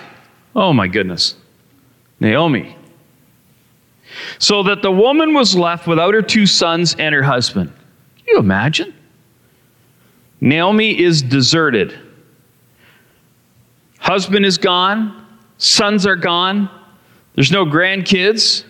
Oh 0.55 0.73
my 0.73 0.87
goodness. 0.87 1.35
Naomi. 2.19 2.75
So 4.39 4.63
that 4.63 4.81
the 4.81 4.89
woman 4.89 5.35
was 5.35 5.55
left 5.55 5.85
without 5.85 6.15
her 6.15 6.23
two 6.23 6.47
sons 6.47 6.95
and 6.95 7.13
her 7.13 7.21
husband. 7.21 7.71
Can 8.17 8.25
you 8.29 8.39
imagine? 8.39 8.91
Naomi 10.41 10.99
is 10.99 11.21
deserted. 11.21 11.95
Husband 13.99 14.43
is 14.43 14.57
gone, 14.57 15.27
sons 15.59 16.07
are 16.07 16.15
gone, 16.15 16.71
there's 17.35 17.51
no 17.51 17.65
grandkids, 17.65 18.63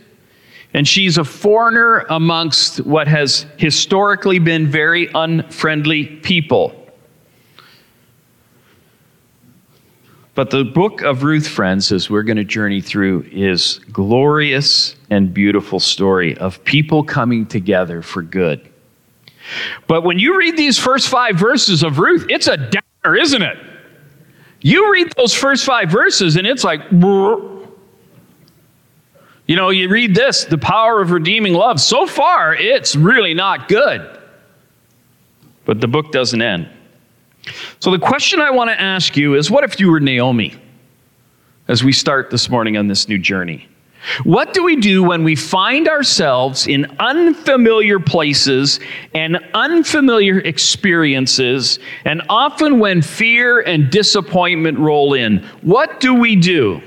and 0.76 0.86
she's 0.86 1.18
a 1.18 1.24
foreigner 1.24 2.00
amongst 2.10 2.82
what 2.82 3.08
has 3.08 3.46
historically 3.56 4.40
been 4.40 4.68
very 4.68 5.10
unfriendly 5.16 6.06
people. 6.06 6.76
But 10.34 10.50
the 10.50 10.66
book 10.66 11.02
of 11.02 11.24
Ruth, 11.24 11.48
friends, 11.48 11.94
as 11.94 12.10
we're 12.10 12.24
going 12.24 12.36
to 12.36 12.44
journey 12.44 12.82
through, 12.82 13.26
is 13.32 13.80
glorious 13.94 14.98
and 15.10 15.34
beautiful 15.34 15.80
story 15.80 16.38
of 16.40 16.62
people 16.66 17.06
coming 17.06 17.46
together 17.46 18.02
for 18.02 18.22
good. 18.22 18.70
But 19.88 20.02
when 20.02 20.20
you 20.20 20.38
read 20.38 20.58
these 20.58 20.78
first 20.78 21.08
five 21.08 21.38
verses 21.38 21.84
of 21.84 22.00
Ruth, 22.00 22.26
it's 22.30 22.50
a 22.50 22.58
downer, 22.58 23.16
isn't 23.16 23.42
it? 23.42 23.58
You 24.60 24.92
read 24.92 25.14
those 25.16 25.34
first 25.34 25.64
five 25.64 25.90
verses 25.90 26.36
and 26.36 26.46
it's 26.46 26.66
like, 26.66 26.82
you 29.48 29.56
know, 29.56 29.70
you 29.70 29.90
read 29.90 30.16
this, 30.16 30.46
the 30.46 30.58
power 30.58 31.02
of 31.02 31.12
redeeming 31.12 31.54
love. 31.54 31.80
So 31.80 32.08
far, 32.08 32.56
it's 32.56 32.96
really 32.96 33.34
not 33.34 33.68
good. 33.68 34.20
But 35.66 35.82
the 35.82 35.88
book 35.88 36.12
doesn't 36.12 36.42
end. 36.42 36.70
So 37.80 37.92
the 37.92 38.00
question 38.00 38.40
I 38.40 38.52
want 38.52 38.70
to 38.70 38.80
ask 38.80 39.16
you 39.16 39.36
is 39.36 39.52
what 39.52 39.64
if 39.64 39.80
you 39.80 39.92
were 39.92 40.00
Naomi 40.00 40.56
as 41.68 41.84
we 41.84 41.92
start 41.92 42.32
this 42.32 42.50
morning 42.50 42.78
on 42.78 42.88
this 42.88 43.08
new 43.08 43.20
journey? 43.20 43.68
What 44.24 44.54
do 44.54 44.64
we 44.64 44.76
do 44.76 45.04
when 45.04 45.24
we 45.24 45.36
find 45.36 45.88
ourselves 45.88 46.68
in 46.68 46.86
unfamiliar 47.00 48.00
places 48.00 48.80
and 49.16 49.38
unfamiliar 49.56 50.40
experiences, 50.40 51.80
and 52.04 52.22
often 52.30 52.80
when 52.80 53.02
fear 53.02 53.62
and 53.62 53.90
disappointment 53.90 54.78
roll 54.78 55.16
in? 55.16 55.44
What 55.62 56.00
do 56.00 56.14
we 56.14 56.36
do? 56.36 56.82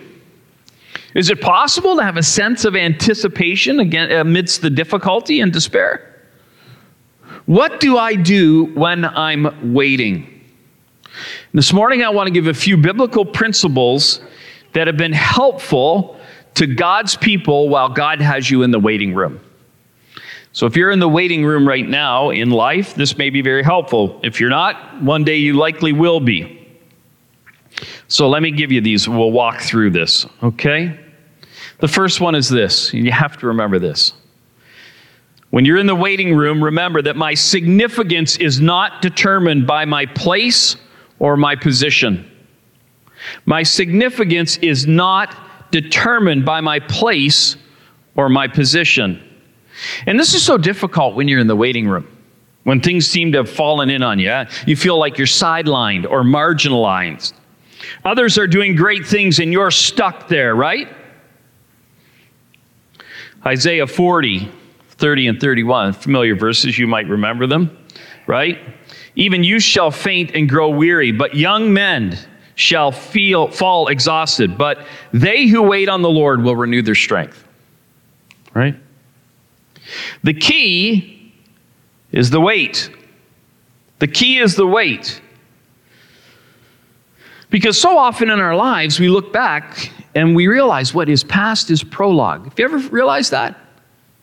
Is 1.15 1.31
it 1.31 1.41
possible 1.41 1.97
to 1.97 2.03
have 2.03 2.17
a 2.17 2.23
sense 2.23 2.65
of 2.65 2.77
anticipation 2.77 3.81
amidst 3.95 4.61
the 4.61 4.71
difficulty 4.71 5.41
and 5.41 5.53
despair? 5.53 6.05
What 7.47 7.81
do 7.81 7.97
I 7.97 8.15
do 8.15 8.67
when 8.75 9.05
I'm 9.05 9.73
waiting? 9.73 10.45
This 11.55 11.73
morning, 11.73 12.03
I 12.03 12.11
want 12.11 12.27
to 12.27 12.31
give 12.31 12.47
a 12.47 12.55
few 12.55 12.77
biblical 12.77 13.25
principles 13.25 14.21
that 14.75 14.87
have 14.87 14.99
been 14.99 15.15
helpful 15.15 16.21
to 16.55 16.67
God's 16.67 17.17
people 17.17 17.69
while 17.71 17.89
God 17.89 18.21
has 18.21 18.51
you 18.51 18.63
in 18.63 18.71
the 18.71 18.79
waiting 18.79 19.15
room. 19.15 19.41
So, 20.53 20.67
if 20.67 20.77
you're 20.77 20.91
in 20.91 20.99
the 20.99 21.09
waiting 21.09 21.45
room 21.45 21.67
right 21.67 21.89
now 21.89 22.31
in 22.31 22.51
life, 22.51 22.95
this 22.95 23.17
may 23.17 23.31
be 23.31 23.41
very 23.41 23.63
helpful. 23.63 24.21
If 24.23 24.41
you're 24.41 24.51
not, 24.51 25.03
one 25.03 25.25
day 25.25 25.37
you 25.37 25.55
likely 25.55 25.93
will 25.93 26.21
be. 26.21 26.58
So, 28.09 28.29
let 28.29 28.43
me 28.43 28.51
give 28.51 28.73
you 28.73 28.81
these. 28.81 29.09
We'll 29.09 29.33
walk 29.33 29.61
through 29.61 29.91
this, 29.91 30.27
okay? 30.43 30.99
The 31.81 31.89
first 31.89 32.21
one 32.21 32.35
is 32.35 32.49
this, 32.49 32.93
you 32.93 33.13
have 33.13 33.37
to 33.39 33.47
remember 33.47 33.79
this. 33.79 34.13
When 35.51 35.65
you're 35.65 35.79
in 35.79 35.87
the 35.87 35.95
waiting 35.95 36.35
room, 36.35 36.63
remember 36.63 37.01
that 37.03 37.17
my 37.17 37.35
significance 37.35 38.37
is 38.37 38.61
not 38.61 39.01
determined 39.01 39.67
by 39.67 39.85
my 39.85 40.05
place 40.07 40.77
or 41.19 41.37
my 41.37 41.57
position. 41.57 42.31
My 43.47 43.63
significance 43.63 44.59
is 44.59 44.87
not 44.87 45.37
determined 45.71 46.45
by 46.45 46.61
my 46.61 46.81
place 46.81 47.57
or 48.15 48.29
my 48.29 48.47
position. 48.47 49.23
And 50.07 50.19
this 50.19 50.35
is 50.35 50.43
so 50.43 50.59
difficult 50.59 51.15
when 51.15 51.29
you're 51.29 51.41
in 51.41 51.47
the 51.47 51.57
waiting 51.57 51.89
room, 51.89 52.07
when 52.65 52.81
things 52.81 53.07
seem 53.07 53.33
to 53.33 53.39
have 53.39 53.51
fallen 53.51 53.89
in 53.89 54.03
on 54.03 54.19
you. 54.19 54.45
You 54.67 54.77
feel 54.77 54.99
like 54.99 55.17
you're 55.17 55.27
sidelined 55.27 56.09
or 56.11 56.23
marginalized. 56.23 57.33
Others 58.05 58.39
are 58.39 58.47
doing 58.47 58.75
great 58.75 59.07
things 59.07 59.39
and 59.39 59.53
you're 59.53 59.71
stuck 59.71 60.29
there, 60.29 60.55
right? 60.55 60.89
Isaiah 63.47 63.87
40, 63.87 64.51
30 64.91 65.27
and 65.29 65.41
31, 65.41 65.93
familiar 65.93 66.35
verses, 66.35 66.79
you 66.79 66.87
might 66.87 67.09
remember 67.09 67.47
them, 67.47 67.77
right? 68.27 68.59
Even 69.15 69.45
you 69.45 69.61
shall 69.61 69.91
faint 69.91 70.33
and 70.35 70.49
grow 70.49 70.69
weary, 70.71 71.13
but 71.13 71.35
young 71.35 71.73
men 71.73 72.19
shall 72.57 72.91
feel, 72.91 73.49
fall 73.49 73.89
exhausted, 73.89 74.59
but 74.59 74.85
they 75.13 75.47
who 75.47 75.63
wait 75.63 75.89
on 75.89 76.03
the 76.03 76.11
Lord 76.11 76.43
will 76.43 76.57
renew 76.57 76.83
their 76.83 76.97
strength. 76.97 77.45
Right? 78.53 78.75
The 80.25 80.35
key 80.35 81.33
is 82.11 82.31
the 82.31 82.41
wait. 82.41 82.91
The 84.01 84.09
key 84.09 84.39
is 84.39 84.57
the 84.57 84.67
wait. 84.67 85.21
Because 87.51 87.81
so 87.81 87.97
often 87.97 88.31
in 88.31 88.41
our 88.41 88.57
lives, 88.57 89.01
we 89.01 89.09
look 89.09 89.33
back 89.33 89.91
and 90.15 90.35
we 90.35 90.47
realize 90.47 90.93
what 90.93 91.09
is 91.09 91.25
past 91.25 91.71
is 91.71 91.83
prologue. 91.83 92.45
Have 92.45 92.59
you 92.59 92.65
ever 92.65 92.79
realized 92.89 93.31
that? 93.31 93.59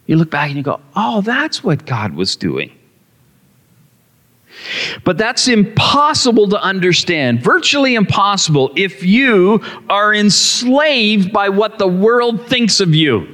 You 0.05 0.17
look 0.17 0.29
back 0.29 0.49
and 0.49 0.57
you 0.57 0.63
go, 0.63 0.79
oh, 0.95 1.21
that's 1.21 1.63
what 1.63 1.85
God 1.85 2.13
was 2.13 2.35
doing. 2.35 2.71
But 5.03 5.17
that's 5.17 5.47
impossible 5.47 6.49
to 6.49 6.61
understand, 6.61 7.43
virtually 7.43 7.95
impossible, 7.95 8.71
if 8.75 9.03
you 9.03 9.61
are 9.89 10.13
enslaved 10.13 11.33
by 11.33 11.49
what 11.49 11.77
the 11.77 11.87
world 11.87 12.47
thinks 12.47 12.79
of 12.79 12.95
you. 12.95 13.27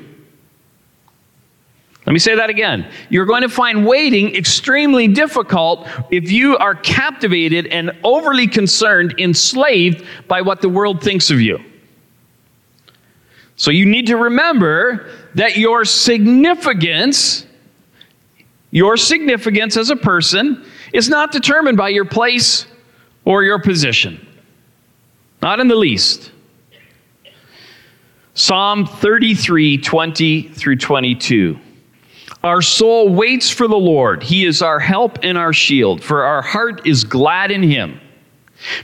Let 2.06 2.14
me 2.14 2.20
say 2.20 2.36
that 2.36 2.50
again. 2.50 2.92
You're 3.10 3.26
going 3.26 3.44
to 3.44 3.50
find 3.50 3.86
waiting 3.86 4.36
extremely 4.36 5.08
difficult 5.08 5.88
if 6.10 6.32
you 6.32 6.58
are 6.58 6.74
captivated 6.74 7.68
and 7.68 7.92
overly 8.04 8.48
concerned, 8.48 9.16
enslaved 9.20 10.04
by 10.28 10.42
what 10.42 10.62
the 10.62 10.70
world 10.70 11.04
thinks 11.04 11.30
of 11.30 11.40
you. 11.40 11.60
So 13.56 13.70
you 13.70 13.86
need 13.86 14.08
to 14.08 14.18
remember 14.18 15.12
that 15.36 15.58
your 15.58 15.86
significance, 15.86 17.46
your 18.72 18.98
significance 18.98 19.78
as 19.78 19.92
a 19.92 19.96
person, 19.96 20.66
is 20.94 21.08
not 21.08 21.32
determined 21.32 21.78
by 21.78 21.90
your 21.90 22.06
place 22.06 22.66
or 23.26 23.44
your 23.44 23.60
position. 23.60 24.28
Not 25.44 25.60
in 25.60 25.68
the 25.68 25.76
least. 25.76 26.32
Psalm 28.34 28.88
33 28.88 29.78
20 29.78 30.42
through 30.50 30.78
22. 30.78 31.60
Our 32.44 32.62
soul 32.62 33.10
waits 33.10 33.50
for 33.50 33.68
the 33.68 33.78
Lord. 33.78 34.24
He 34.24 34.46
is 34.46 34.62
our 34.62 34.80
help 34.80 35.20
and 35.24 35.38
our 35.38 35.54
shield, 35.54 36.04
for 36.04 36.24
our 36.24 36.42
heart 36.42 36.88
is 36.88 37.04
glad 37.04 37.52
in 37.52 37.64
him. 37.64 38.00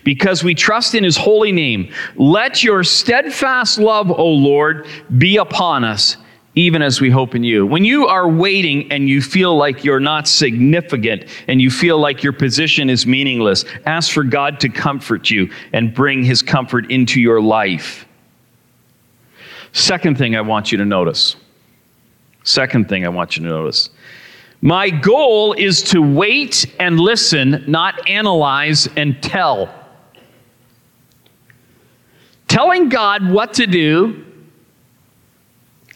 Because 0.04 0.44
we 0.44 0.56
trust 0.56 0.96
in 0.96 1.04
his 1.04 1.18
holy 1.18 1.52
name. 1.52 1.94
Let 2.16 2.64
your 2.64 2.84
steadfast 2.84 3.78
love, 3.78 4.12
O 4.12 4.28
Lord, 4.28 4.88
be 5.18 5.38
upon 5.38 5.84
us 5.84 6.18
even 6.58 6.82
as 6.82 7.00
we 7.00 7.12
hope 7.12 7.36
in 7.36 7.44
you. 7.44 7.68
When 7.68 7.86
you 7.86 8.08
are 8.08 8.28
waiting 8.28 8.92
and 8.92 9.08
you 9.08 9.22
feel 9.22 9.56
like 9.56 9.84
you're 9.84 10.00
not 10.00 10.28
significant 10.28 11.26
and 11.48 11.62
you 11.62 11.70
feel 11.70 12.00
like 12.00 12.24
your 12.24 12.34
position 12.34 12.90
is 12.90 13.06
meaningless, 13.06 13.64
ask 13.86 14.12
for 14.12 14.24
God 14.24 14.60
to 14.62 14.70
comfort 14.70 15.30
you 15.30 15.52
and 15.72 15.94
bring 15.94 16.24
his 16.24 16.42
comfort 16.42 16.90
into 16.90 17.22
your 17.22 17.40
life. 17.40 18.08
Second 19.72 20.18
thing 20.18 20.36
I 20.36 20.42
want 20.42 20.72
you 20.72 20.80
to 20.80 20.86
notice. 20.86 21.36
Second 22.48 22.88
thing 22.88 23.06
I 23.06 23.10
want 23.10 23.36
you 23.36 23.44
to 23.44 23.50
notice. 23.50 23.89
My 24.62 24.89
goal 24.89 25.51
is 25.51 25.84
to 25.84 26.01
wait 26.01 26.66
and 26.80 26.98
listen, 26.98 27.66
not 27.68 28.10
analyze 28.10 28.88
and 28.96 29.22
tell. 29.22 29.70
Telling 32.48 32.88
God 32.88 33.30
what 33.30 33.54
to 33.56 33.68
do 33.68 34.24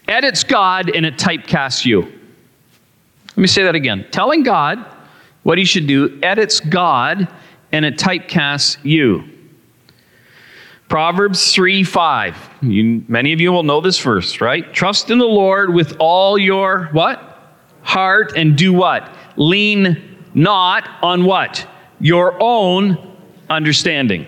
edits 0.10 0.44
God 0.44 0.94
and 0.94 1.06
it 1.06 1.18
typecasts 1.18 1.86
you. 1.86 2.02
Let 2.02 3.38
me 3.38 3.48
say 3.48 3.64
that 3.64 3.76
again. 3.76 4.06
Telling 4.12 4.44
God 4.44 4.86
what 5.44 5.58
he 5.58 5.64
should 5.64 5.88
do 5.88 6.20
edits 6.22 6.60
God 6.60 7.30
and 7.72 7.86
it 7.86 7.98
typecasts 7.98 8.78
you. 8.84 9.31
Proverbs 10.92 11.54
3 11.54 11.86
5. 11.86 12.50
You, 12.64 13.02
many 13.08 13.32
of 13.32 13.40
you 13.40 13.54
will 13.54 13.64
know 13.64 13.80
this 13.80 13.98
verse, 13.98 14.42
right? 14.42 14.74
Trust 14.74 15.10
in 15.10 15.20
the 15.20 15.26
Lord 15.26 15.74
with 15.74 15.96
all 16.00 16.38
your 16.38 16.90
what? 16.92 17.40
Heart 17.82 18.34
and 18.36 18.58
do 18.58 18.74
what? 18.74 19.10
Lean 19.38 20.20
not 20.34 20.90
on 21.02 21.24
what? 21.24 21.66
Your 22.02 22.36
own 22.44 23.16
understanding. 23.50 24.28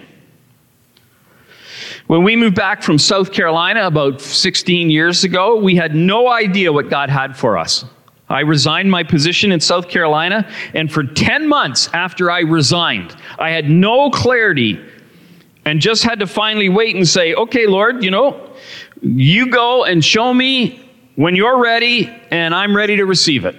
When 2.08 2.24
we 2.24 2.38
moved 2.38 2.56
back 2.56 2.82
from 2.82 2.98
South 2.98 3.34
Carolina 3.34 3.86
about 3.86 4.22
16 4.22 4.90
years 4.90 5.26
ago, 5.26 5.58
we 5.58 5.76
had 5.76 5.94
no 5.94 6.30
idea 6.30 6.72
what 6.72 6.90
God 6.90 7.10
had 7.10 7.36
for 7.36 7.58
us. 7.58 7.84
I 8.30 8.40
resigned 8.40 8.90
my 8.90 9.04
position 9.04 9.52
in 9.52 9.60
South 9.60 9.90
Carolina, 9.90 10.50
and 10.74 10.90
for 10.90 11.04
10 11.04 11.46
months 11.46 11.90
after 11.94 12.32
I 12.32 12.40
resigned, 12.40 13.18
I 13.38 13.50
had 13.50 13.70
no 13.70 14.10
clarity 14.10 14.80
and 15.66 15.80
just 15.80 16.04
had 16.04 16.20
to 16.20 16.28
finally 16.28 16.70
wait 16.70 16.96
and 16.96 17.08
say, 17.08 17.34
okay, 17.34 17.68
Lord, 17.68 18.04
you 18.04 18.12
know, 18.12 18.50
you 19.02 19.50
go 19.50 19.86
and 19.86 20.04
show 20.04 20.34
me 20.34 20.80
when 21.16 21.36
you're 21.36 21.62
ready, 21.62 22.10
and 22.32 22.56
I'm 22.56 22.76
ready 22.76 22.98
to 22.98 23.06
receive 23.06 23.46
it. 23.46 23.56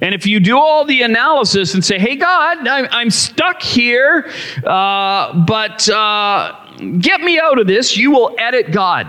And 0.00 0.14
if 0.14 0.26
you 0.26 0.40
do 0.40 0.58
all 0.58 0.84
the 0.84 1.02
analysis 1.02 1.74
and 1.74 1.84
say, 1.84 1.98
hey, 1.98 2.16
God, 2.16 2.66
I'm, 2.68 3.10
stuck 3.10 3.62
here, 3.62 4.30
uh, 4.64 5.32
but 5.46 5.88
uh, 5.88 6.76
get 7.00 7.20
me 7.20 7.38
out 7.38 7.58
of 7.58 7.66
this, 7.66 7.96
you 7.96 8.10
will 8.10 8.34
edit 8.38 8.70
God. 8.70 9.08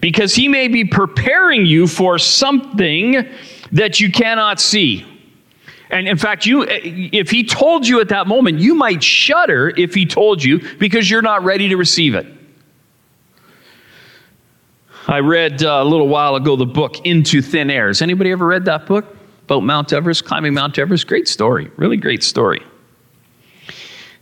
Because 0.00 0.34
He 0.34 0.48
may 0.48 0.68
be 0.68 0.84
preparing 0.84 1.66
you 1.66 1.86
for 1.86 2.18
something 2.18 3.28
that 3.72 4.00
you 4.00 4.10
cannot 4.10 4.60
see. 4.60 5.04
And 5.90 6.08
in 6.08 6.16
fact, 6.16 6.46
you, 6.46 6.64
if 6.68 7.30
he 7.30 7.44
told 7.44 7.86
you 7.86 8.00
at 8.00 8.08
that 8.08 8.26
moment, 8.26 8.58
you 8.58 8.74
might 8.74 9.02
shudder 9.02 9.72
if 9.76 9.94
he 9.94 10.04
told 10.04 10.42
you 10.42 10.60
because 10.78 11.08
you're 11.08 11.22
not 11.22 11.44
ready 11.44 11.68
to 11.68 11.76
receive 11.76 12.14
it. 12.14 12.26
I 15.08 15.20
read 15.20 15.62
uh, 15.62 15.82
a 15.82 15.84
little 15.84 16.08
while 16.08 16.34
ago 16.34 16.56
the 16.56 16.66
book 16.66 17.06
Into 17.06 17.40
Thin 17.40 17.70
Air. 17.70 17.86
Has 17.86 18.02
anybody 18.02 18.32
ever 18.32 18.44
read 18.44 18.64
that 18.64 18.86
book 18.86 19.16
about 19.44 19.60
Mount 19.60 19.92
Everest, 19.92 20.24
climbing 20.24 20.54
Mount 20.54 20.76
Everest? 20.78 21.06
Great 21.06 21.28
story, 21.28 21.70
really 21.76 21.96
great 21.96 22.24
story. 22.24 22.60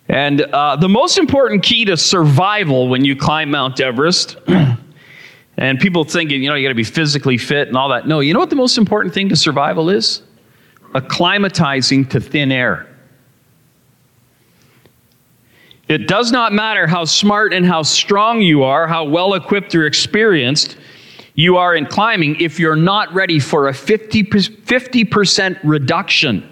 And 0.09 0.43
uh, 0.43 0.77
the 0.77 0.89
most 0.91 1.17
important 1.17 1.63
key 1.63 1.87
to 1.87 1.97
survival 1.97 2.89
when 2.89 3.07
you 3.07 3.17
climb 3.17 3.51
Mount 3.51 3.81
Everest, 3.81 4.37
and 5.57 5.81
people 5.81 6.05
thinking, 6.05 6.43
you 6.43 6.51
know, 6.51 6.55
you 6.55 6.67
got 6.67 6.71
to 6.71 6.75
be 6.75 6.85
physically 6.85 7.39
fit 7.39 7.69
and 7.69 7.77
all 7.79 7.89
that. 7.89 8.07
No, 8.07 8.21
you 8.21 8.35
know 8.35 8.41
what 8.41 8.51
the 8.51 8.57
most 8.57 8.77
important 8.77 9.15
thing 9.15 9.31
to 9.31 9.37
survival 9.37 9.89
is? 9.89 10.21
Acclimatizing 10.95 12.09
to 12.11 12.21
thin 12.21 12.53
air. 12.53 12.89
It 15.89 16.09
does 16.09 16.33
not 16.33 16.53
matter 16.53 16.87
how 16.87 17.05
smart 17.05 17.53
and 17.53 17.67
how 17.67 17.83
strong 17.83 18.41
you 18.41 18.63
are, 18.63 18.87
how 18.87 19.05
well 19.05 19.35
equipped 19.35 19.75
or 19.75 19.87
experienced 19.87 20.77
you 21.35 21.57
are 21.57 21.75
in 21.75 21.87
climbing, 21.87 22.37
if 22.41 22.61
you're 22.61 22.77
not 22.77 23.13
ready 23.13 23.41
for 23.41 23.69
a 23.69 23.73
50%, 23.73 24.25
50% 24.63 25.59
reduction 25.65 26.49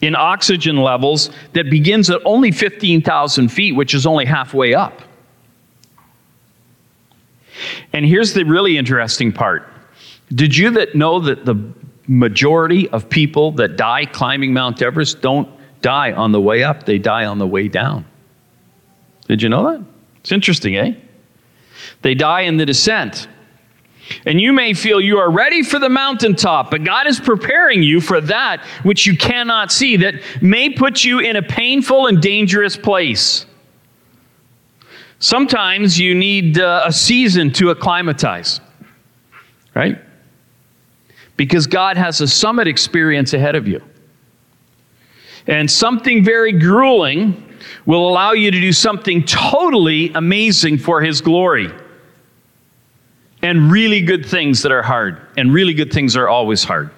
in 0.00 0.16
oxygen 0.16 0.76
levels 0.76 1.30
that 1.52 1.70
begins 1.70 2.10
at 2.10 2.20
only 2.24 2.50
15,000 2.50 3.48
feet, 3.48 3.72
which 3.72 3.94
is 3.94 4.06
only 4.06 4.24
halfway 4.24 4.74
up. 4.74 5.02
And 7.92 8.04
here's 8.04 8.34
the 8.34 8.44
really 8.44 8.76
interesting 8.76 9.32
part. 9.32 9.68
Did 10.34 10.56
you 10.56 10.70
that 10.70 10.96
know 10.96 11.20
that 11.20 11.44
the 11.44 11.54
majority 12.06 12.88
of 12.90 13.08
people 13.08 13.52
that 13.52 13.76
die 13.76 14.04
climbing 14.04 14.52
Mount 14.52 14.82
Everest 14.82 15.20
don't 15.20 15.48
die 15.80 16.12
on 16.12 16.32
the 16.32 16.40
way 16.40 16.62
up, 16.62 16.84
they 16.84 16.98
die 16.98 17.26
on 17.26 17.38
the 17.38 17.46
way 17.46 17.68
down. 17.68 18.04
Did 19.28 19.42
you 19.42 19.48
know 19.48 19.70
that? 19.70 19.84
It's 20.20 20.32
interesting, 20.32 20.76
eh? 20.76 20.94
They 22.02 22.14
die 22.14 22.42
in 22.42 22.56
the 22.56 22.66
descent. 22.66 23.28
And 24.26 24.40
you 24.40 24.52
may 24.52 24.74
feel 24.74 25.00
you 25.00 25.18
are 25.18 25.30
ready 25.30 25.62
for 25.62 25.78
the 25.78 25.88
mountaintop, 25.88 26.70
but 26.70 26.84
God 26.84 27.06
is 27.06 27.18
preparing 27.18 27.82
you 27.82 28.00
for 28.00 28.20
that 28.22 28.62
which 28.82 29.06
you 29.06 29.16
cannot 29.16 29.72
see, 29.72 29.96
that 29.96 30.14
may 30.42 30.68
put 30.70 31.04
you 31.04 31.20
in 31.20 31.36
a 31.36 31.42
painful 31.42 32.06
and 32.06 32.20
dangerous 32.20 32.76
place. 32.76 33.46
Sometimes 35.18 35.98
you 35.98 36.14
need 36.14 36.58
uh, 36.58 36.82
a 36.84 36.92
season 36.92 37.50
to 37.54 37.70
acclimatize, 37.70 38.60
right? 39.74 39.98
Because 41.36 41.66
God 41.66 41.96
has 41.96 42.20
a 42.20 42.28
summit 42.28 42.68
experience 42.68 43.32
ahead 43.32 43.54
of 43.54 43.66
you. 43.66 43.82
And 45.46 45.70
something 45.70 46.24
very 46.24 46.52
grueling 46.52 47.54
will 47.86 48.08
allow 48.08 48.32
you 48.32 48.50
to 48.50 48.60
do 48.60 48.72
something 48.72 49.24
totally 49.24 50.10
amazing 50.14 50.78
for 50.78 51.02
His 51.02 51.20
glory. 51.20 51.70
And 53.42 53.70
really 53.70 54.00
good 54.00 54.24
things 54.24 54.62
that 54.62 54.72
are 54.72 54.82
hard. 54.82 55.20
And 55.36 55.52
really 55.52 55.74
good 55.74 55.92
things 55.92 56.16
are 56.16 56.28
always 56.28 56.64
hard. 56.64 56.90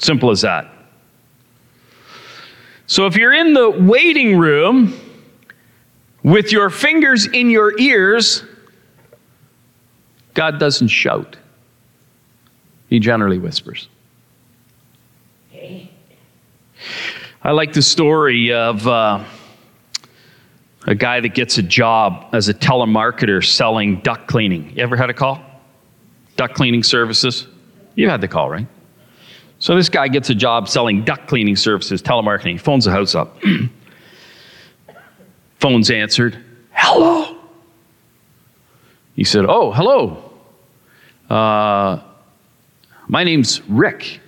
Simple 0.00 0.30
as 0.30 0.40
that. 0.40 0.72
So 2.88 3.06
if 3.06 3.16
you're 3.16 3.34
in 3.34 3.52
the 3.52 3.70
waiting 3.70 4.38
room 4.38 4.98
with 6.22 6.50
your 6.50 6.70
fingers 6.70 7.26
in 7.26 7.50
your 7.50 7.78
ears, 7.78 8.44
God 10.34 10.58
doesn't 10.58 10.88
shout. 10.88 11.36
He 12.88 13.00
generally 13.00 13.38
whispers. 13.38 13.88
I 17.42 17.52
like 17.52 17.72
the 17.72 17.82
story 17.82 18.52
of 18.52 18.86
uh, 18.88 19.24
a 20.86 20.94
guy 20.94 21.20
that 21.20 21.30
gets 21.30 21.58
a 21.58 21.62
job 21.62 22.26
as 22.32 22.48
a 22.48 22.54
telemarketer 22.54 23.44
selling 23.44 24.00
duct 24.00 24.26
cleaning. 24.26 24.76
You 24.76 24.82
ever 24.82 24.96
had 24.96 25.10
a 25.10 25.14
call? 25.14 25.40
Duct 26.36 26.54
cleaning 26.54 26.82
services? 26.82 27.46
You 27.94 28.08
had 28.08 28.20
the 28.20 28.28
call, 28.28 28.50
right? 28.50 28.66
So 29.58 29.74
this 29.74 29.88
guy 29.88 30.08
gets 30.08 30.28
a 30.28 30.34
job 30.34 30.68
selling 30.68 31.04
duct 31.04 31.28
cleaning 31.28 31.56
services, 31.56 32.02
telemarketing. 32.02 32.52
He 32.52 32.58
phones 32.58 32.84
the 32.84 32.90
house 32.90 33.14
up. 33.14 33.40
Phone's 35.60 35.90
answered. 35.90 36.36
Hello. 36.72 37.38
He 39.14 39.24
said, 39.24 39.46
Oh, 39.48 39.72
hello. 39.72 40.30
Uh, 41.30 42.02
my 43.08 43.24
name's 43.24 43.60
Rick. 43.68 44.20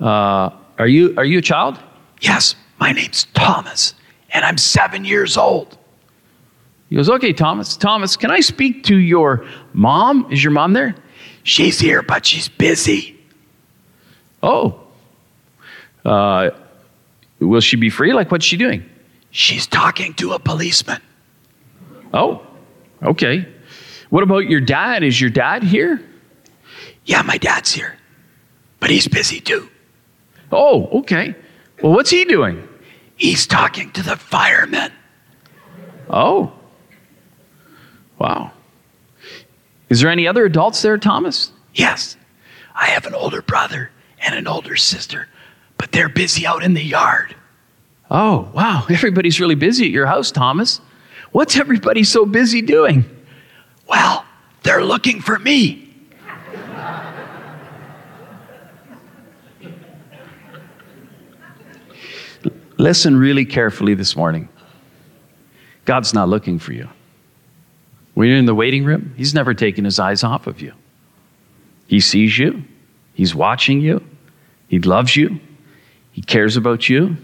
Uh, 0.00 0.50
are, 0.78 0.86
you, 0.86 1.14
are 1.16 1.24
you 1.24 1.38
a 1.38 1.42
child? 1.42 1.78
Yes, 2.20 2.54
my 2.78 2.92
name's 2.92 3.24
Thomas, 3.34 3.94
and 4.30 4.44
I'm 4.44 4.58
seven 4.58 5.04
years 5.04 5.36
old. 5.36 5.78
He 6.88 6.96
goes, 6.96 7.08
Okay, 7.08 7.32
Thomas. 7.32 7.76
Thomas, 7.76 8.16
can 8.16 8.30
I 8.30 8.40
speak 8.40 8.84
to 8.84 8.96
your 8.96 9.46
mom? 9.72 10.30
Is 10.30 10.42
your 10.42 10.50
mom 10.50 10.72
there? 10.72 10.94
She's 11.42 11.80
here, 11.80 12.02
but 12.02 12.26
she's 12.26 12.48
busy. 12.48 13.18
Oh. 14.42 14.80
Uh, 16.04 16.50
will 17.40 17.60
she 17.60 17.76
be 17.76 17.90
free? 17.90 18.12
Like, 18.12 18.30
what's 18.30 18.44
she 18.44 18.56
doing? 18.56 18.84
She's 19.30 19.66
talking 19.66 20.14
to 20.14 20.32
a 20.32 20.38
policeman. 20.38 21.00
Oh, 22.12 22.46
okay. 23.02 23.48
What 24.10 24.22
about 24.22 24.46
your 24.50 24.60
dad? 24.60 25.02
Is 25.02 25.18
your 25.20 25.30
dad 25.30 25.62
here? 25.62 26.02
Yeah, 27.04 27.22
my 27.22 27.38
dad's 27.38 27.72
here 27.72 27.96
but 28.82 28.90
he's 28.90 29.06
busy 29.06 29.38
too. 29.38 29.70
Oh, 30.50 30.88
okay. 30.98 31.36
Well, 31.80 31.92
what's 31.92 32.10
he 32.10 32.24
doing? 32.24 32.68
He's 33.14 33.46
talking 33.46 33.92
to 33.92 34.02
the 34.02 34.16
firemen. 34.16 34.90
Oh. 36.10 36.52
Wow. 38.18 38.50
Is 39.88 40.00
there 40.00 40.10
any 40.10 40.26
other 40.26 40.44
adults 40.44 40.82
there, 40.82 40.98
Thomas? 40.98 41.52
Yes. 41.76 42.16
I 42.74 42.86
have 42.86 43.06
an 43.06 43.14
older 43.14 43.40
brother 43.40 43.92
and 44.20 44.34
an 44.34 44.48
older 44.48 44.74
sister, 44.74 45.28
but 45.78 45.92
they're 45.92 46.08
busy 46.08 46.44
out 46.44 46.64
in 46.64 46.74
the 46.74 46.82
yard. 46.82 47.36
Oh, 48.10 48.50
wow. 48.52 48.84
Everybody's 48.90 49.38
really 49.38 49.54
busy 49.54 49.84
at 49.84 49.92
your 49.92 50.06
house, 50.06 50.32
Thomas. 50.32 50.80
What's 51.30 51.56
everybody 51.56 52.02
so 52.02 52.26
busy 52.26 52.60
doing? 52.60 53.04
Well, 53.88 54.24
they're 54.64 54.84
looking 54.84 55.20
for 55.20 55.38
me. 55.38 55.81
Listen 62.82 63.16
really 63.16 63.44
carefully 63.44 63.94
this 63.94 64.16
morning. 64.16 64.48
God's 65.84 66.12
not 66.12 66.28
looking 66.28 66.58
for 66.58 66.72
you. 66.72 66.88
When 68.14 68.26
you're 68.26 68.36
in 68.36 68.46
the 68.46 68.56
waiting 68.56 68.84
room, 68.84 69.14
He's 69.16 69.34
never 69.34 69.54
taken 69.54 69.84
His 69.84 70.00
eyes 70.00 70.24
off 70.24 70.48
of 70.48 70.60
you. 70.60 70.72
He 71.86 72.00
sees 72.00 72.36
you, 72.36 72.64
He's 73.14 73.36
watching 73.36 73.80
you, 73.80 74.04
He 74.66 74.80
loves 74.80 75.14
you, 75.14 75.38
He 76.10 76.22
cares 76.22 76.56
about 76.56 76.88
you. 76.88 77.16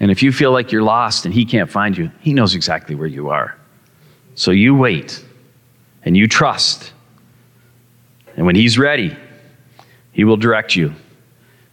And 0.00 0.10
if 0.10 0.22
you 0.22 0.32
feel 0.32 0.50
like 0.50 0.72
you're 0.72 0.82
lost 0.82 1.26
and 1.26 1.34
He 1.34 1.44
can't 1.44 1.70
find 1.70 1.94
you, 1.94 2.10
He 2.20 2.32
knows 2.32 2.54
exactly 2.54 2.94
where 2.94 3.06
you 3.06 3.28
are. 3.28 3.54
So 4.34 4.50
you 4.50 4.74
wait 4.74 5.22
and 6.06 6.16
you 6.16 6.26
trust. 6.26 6.90
And 8.34 8.46
when 8.46 8.56
He's 8.56 8.78
ready, 8.78 9.14
He 10.12 10.24
will 10.24 10.38
direct 10.38 10.74
you. 10.74 10.94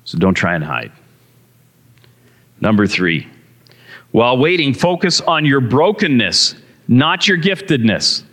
So 0.04 0.18
don't 0.18 0.34
try 0.36 0.56
and 0.56 0.64
hide. 0.66 0.92
Number 2.62 2.88
three, 2.88 3.28
While 4.12 4.38
waiting, 4.38 4.74
focus 4.74 5.20
on 5.22 5.46
your 5.46 5.62
brokenness, 5.62 6.56
not 6.88 7.28
your 7.28 7.38
giftedness. 7.38 8.24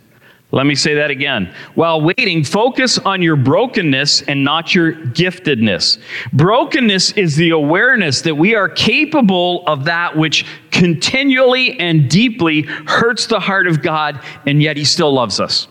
Let 0.51 0.65
me 0.65 0.73
say 0.73 0.95
that 0.95 1.11
again. 1.11 1.53
While 1.75 2.01
waiting, 2.01 2.43
focus 2.43 2.97
on 2.97 3.21
your 3.21 3.35
brokenness 3.35 4.23
and 4.23 4.43
not 4.43 4.73
your 4.73 4.93
giftedness. 4.93 5.99
Brokenness 6.33 7.11
is 7.11 7.35
the 7.35 7.51
awareness 7.51 8.21
that 8.21 8.35
we 8.35 8.55
are 8.55 8.67
capable 8.67 9.63
of 9.67 9.85
that 9.85 10.17
which 10.17 10.45
continually 10.71 11.79
and 11.79 12.09
deeply 12.09 12.63
hurts 12.63 13.27
the 13.27 13.39
heart 13.39 13.67
of 13.67 13.83
God, 13.83 14.23
and 14.47 14.61
yet 14.61 14.75
He 14.75 14.85
still 14.85 15.13
loves 15.13 15.39
us. 15.39 15.67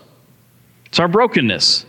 It's 0.85 0.99
our 0.99 1.09
brokenness. 1.09 1.85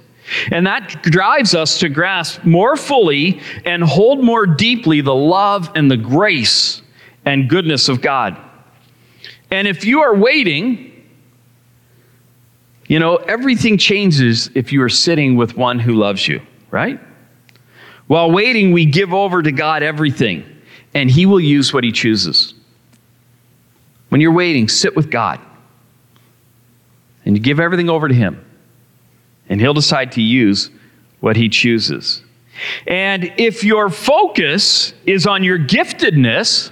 And 0.50 0.66
that 0.66 1.02
drives 1.02 1.54
us 1.54 1.78
to 1.78 1.88
grasp 1.88 2.44
more 2.44 2.76
fully 2.76 3.40
and 3.64 3.82
hold 3.82 4.22
more 4.22 4.46
deeply 4.46 5.00
the 5.00 5.14
love 5.14 5.70
and 5.74 5.90
the 5.90 5.96
grace 5.96 6.82
and 7.24 7.48
goodness 7.48 7.88
of 7.88 8.00
God. 8.00 8.36
And 9.50 9.66
if 9.66 9.84
you 9.84 10.00
are 10.02 10.14
waiting, 10.14 10.90
you 12.86 12.98
know, 12.98 13.16
everything 13.16 13.78
changes 13.78 14.50
if 14.54 14.72
you 14.72 14.82
are 14.82 14.88
sitting 14.88 15.36
with 15.36 15.56
one 15.56 15.78
who 15.78 15.94
loves 15.94 16.26
you, 16.26 16.40
right? 16.70 17.00
While 18.06 18.30
waiting, 18.32 18.72
we 18.72 18.86
give 18.86 19.14
over 19.14 19.42
to 19.42 19.52
God 19.52 19.84
everything, 19.84 20.44
and 20.94 21.08
He 21.08 21.26
will 21.26 21.38
use 21.38 21.72
what 21.72 21.84
He 21.84 21.92
chooses. 21.92 22.54
When 24.08 24.20
you're 24.20 24.32
waiting, 24.32 24.68
sit 24.68 24.96
with 24.96 25.10
God, 25.10 25.40
and 27.24 27.36
you 27.36 27.40
give 27.42 27.60
everything 27.60 27.88
over 27.88 28.08
to 28.08 28.14
Him, 28.14 28.44
and 29.50 29.60
He'll 29.60 29.74
decide 29.74 30.12
to 30.12 30.22
use 30.22 30.70
what 31.20 31.36
He 31.36 31.50
chooses. 31.50 32.22
And 32.86 33.32
if 33.36 33.62
your 33.62 33.90
focus 33.90 34.94
is 35.04 35.26
on 35.26 35.44
your 35.44 35.58
giftedness, 35.58 36.70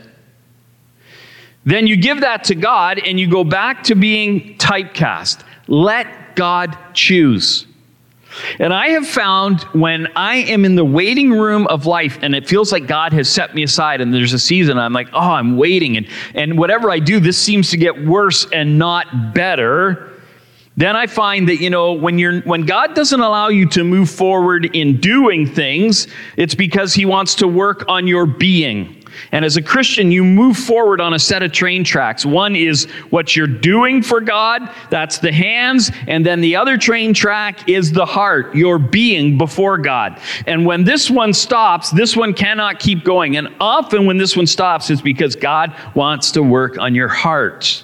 then 1.64 1.86
you 1.86 1.96
give 1.96 2.22
that 2.22 2.44
to 2.44 2.54
God 2.54 2.98
and 2.98 3.20
you 3.20 3.28
go 3.28 3.44
back 3.44 3.84
to 3.84 3.94
being 3.94 4.56
typecast. 4.56 5.44
Let 5.66 6.34
God 6.34 6.76
choose. 6.94 7.66
And 8.58 8.72
I 8.72 8.88
have 8.90 9.06
found 9.06 9.62
when 9.72 10.06
I 10.14 10.36
am 10.36 10.64
in 10.64 10.76
the 10.76 10.84
waiting 10.84 11.32
room 11.32 11.66
of 11.66 11.86
life 11.86 12.18
and 12.22 12.34
it 12.34 12.48
feels 12.48 12.72
like 12.72 12.86
God 12.86 13.12
has 13.12 13.28
set 13.28 13.54
me 13.54 13.62
aside 13.62 14.00
and 14.00 14.12
there's 14.14 14.32
a 14.32 14.38
season, 14.38 14.78
I'm 14.78 14.92
like, 14.92 15.08
oh, 15.12 15.18
I'm 15.18 15.56
waiting. 15.56 15.96
And, 15.96 16.06
and 16.34 16.58
whatever 16.58 16.90
I 16.90 17.00
do, 17.00 17.20
this 17.20 17.38
seems 17.38 17.70
to 17.70 17.76
get 17.76 18.06
worse 18.06 18.46
and 18.52 18.78
not 18.78 19.34
better. 19.34 20.17
Then 20.78 20.94
I 20.94 21.08
find 21.08 21.48
that, 21.48 21.56
you 21.56 21.70
know, 21.70 21.92
when, 21.92 22.20
you're, 22.20 22.40
when 22.42 22.64
God 22.64 22.94
doesn't 22.94 23.18
allow 23.18 23.48
you 23.48 23.68
to 23.70 23.82
move 23.82 24.08
forward 24.08 24.76
in 24.76 25.00
doing 25.00 25.44
things, 25.44 26.06
it's 26.36 26.54
because 26.54 26.94
He 26.94 27.04
wants 27.04 27.34
to 27.36 27.48
work 27.48 27.84
on 27.88 28.06
your 28.06 28.26
being. 28.26 28.94
And 29.32 29.44
as 29.44 29.56
a 29.56 29.62
Christian, 29.62 30.12
you 30.12 30.22
move 30.22 30.56
forward 30.56 31.00
on 31.00 31.14
a 31.14 31.18
set 31.18 31.42
of 31.42 31.50
train 31.50 31.82
tracks. 31.82 32.24
One 32.24 32.54
is 32.54 32.84
what 33.10 33.34
you're 33.34 33.48
doing 33.48 34.02
for 34.02 34.20
God, 34.20 34.72
that's 34.88 35.18
the 35.18 35.32
hands. 35.32 35.90
And 36.06 36.24
then 36.24 36.40
the 36.40 36.54
other 36.54 36.78
train 36.78 37.12
track 37.12 37.68
is 37.68 37.90
the 37.90 38.06
heart, 38.06 38.54
your 38.54 38.78
being 38.78 39.36
before 39.36 39.78
God. 39.78 40.20
And 40.46 40.64
when 40.64 40.84
this 40.84 41.10
one 41.10 41.32
stops, 41.32 41.90
this 41.90 42.16
one 42.16 42.34
cannot 42.34 42.78
keep 42.78 43.02
going. 43.02 43.36
And 43.36 43.48
often 43.58 44.06
when 44.06 44.16
this 44.16 44.36
one 44.36 44.46
stops, 44.46 44.90
it's 44.90 45.02
because 45.02 45.34
God 45.34 45.74
wants 45.96 46.30
to 46.32 46.42
work 46.44 46.78
on 46.78 46.94
your 46.94 47.08
heart. 47.08 47.82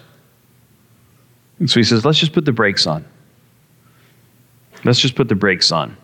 And 1.58 1.70
so 1.70 1.80
he 1.80 1.84
says, 1.84 2.04
let's 2.04 2.18
just 2.18 2.32
put 2.32 2.44
the 2.44 2.52
brakes 2.52 2.86
on. 2.86 3.04
Let's 4.84 5.00
just 5.00 5.14
put 5.14 5.28
the 5.28 5.34
brakes 5.34 5.72
on. 5.72 5.96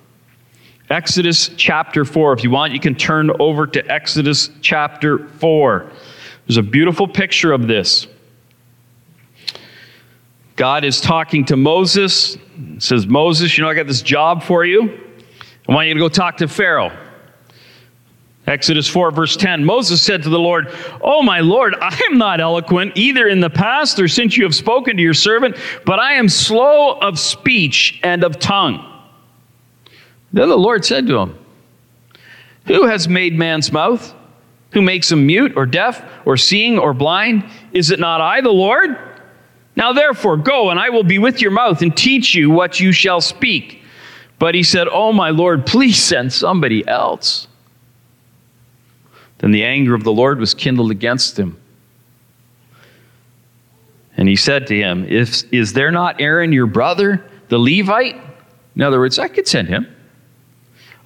Exodus 0.88 1.50
chapter 1.56 2.04
4. 2.04 2.32
If 2.32 2.44
you 2.44 2.50
want, 2.50 2.72
you 2.72 2.80
can 2.80 2.94
turn 2.94 3.30
over 3.38 3.66
to 3.66 3.90
Exodus 3.90 4.50
chapter 4.60 5.28
4. 5.28 5.90
There's 6.46 6.56
a 6.56 6.62
beautiful 6.62 7.06
picture 7.06 7.52
of 7.52 7.68
this. 7.68 8.06
God 10.56 10.84
is 10.84 11.00
talking 11.00 11.44
to 11.46 11.56
Moses. 11.56 12.36
says, 12.78 13.06
Moses, 13.06 13.56
you 13.56 13.64
know, 13.64 13.70
I 13.70 13.74
got 13.74 13.86
this 13.86 14.02
job 14.02 14.42
for 14.42 14.64
you. 14.64 14.98
I 15.68 15.72
want 15.72 15.88
you 15.88 15.94
to 15.94 16.00
go 16.00 16.08
talk 16.08 16.38
to 16.38 16.48
Pharaoh. 16.48 16.90
Exodus 18.50 18.88
4, 18.88 19.12
verse 19.12 19.36
10 19.36 19.64
Moses 19.64 20.02
said 20.02 20.24
to 20.24 20.28
the 20.28 20.38
Lord, 20.38 20.74
Oh, 21.00 21.22
my 21.22 21.40
Lord, 21.40 21.76
I 21.80 21.98
am 22.10 22.18
not 22.18 22.40
eloquent 22.40 22.92
either 22.96 23.28
in 23.28 23.40
the 23.40 23.48
past 23.48 24.00
or 24.00 24.08
since 24.08 24.36
you 24.36 24.44
have 24.44 24.54
spoken 24.54 24.96
to 24.96 25.02
your 25.02 25.14
servant, 25.14 25.56
but 25.86 26.00
I 26.00 26.14
am 26.14 26.28
slow 26.28 26.98
of 26.98 27.18
speech 27.18 28.00
and 28.02 28.24
of 28.24 28.40
tongue. 28.40 28.84
Then 30.32 30.48
the 30.48 30.58
Lord 30.58 30.84
said 30.84 31.06
to 31.06 31.18
him, 31.18 31.38
Who 32.66 32.86
has 32.86 33.08
made 33.08 33.38
man's 33.38 33.72
mouth? 33.72 34.14
Who 34.72 34.82
makes 34.82 35.10
him 35.10 35.26
mute 35.26 35.52
or 35.56 35.66
deaf 35.66 36.04
or 36.24 36.36
seeing 36.36 36.78
or 36.78 36.92
blind? 36.92 37.44
Is 37.72 37.90
it 37.90 38.00
not 38.00 38.20
I, 38.20 38.40
the 38.40 38.50
Lord? 38.50 38.96
Now 39.76 39.92
therefore, 39.92 40.36
go, 40.36 40.70
and 40.70 40.78
I 40.78 40.90
will 40.90 41.04
be 41.04 41.18
with 41.18 41.40
your 41.40 41.50
mouth 41.52 41.82
and 41.82 41.96
teach 41.96 42.34
you 42.34 42.50
what 42.50 42.80
you 42.80 42.92
shall 42.92 43.20
speak. 43.20 43.82
But 44.38 44.54
he 44.54 44.62
said, 44.62 44.88
Oh, 44.90 45.12
my 45.12 45.30
Lord, 45.30 45.66
please 45.66 46.02
send 46.02 46.32
somebody 46.32 46.86
else. 46.88 47.46
Then 49.40 49.50
the 49.50 49.64
anger 49.64 49.94
of 49.94 50.04
the 50.04 50.12
Lord 50.12 50.38
was 50.38 50.54
kindled 50.54 50.90
against 50.90 51.38
him. 51.38 51.56
And 54.16 54.28
he 54.28 54.36
said 54.36 54.66
to 54.66 54.76
him, 54.76 55.06
Is 55.08 55.72
there 55.72 55.90
not 55.90 56.20
Aaron 56.20 56.52
your 56.52 56.66
brother, 56.66 57.24
the 57.48 57.58
Levite? 57.58 58.20
In 58.76 58.82
other 58.82 58.98
words, 58.98 59.18
I 59.18 59.28
could 59.28 59.48
send 59.48 59.68
him. 59.68 59.86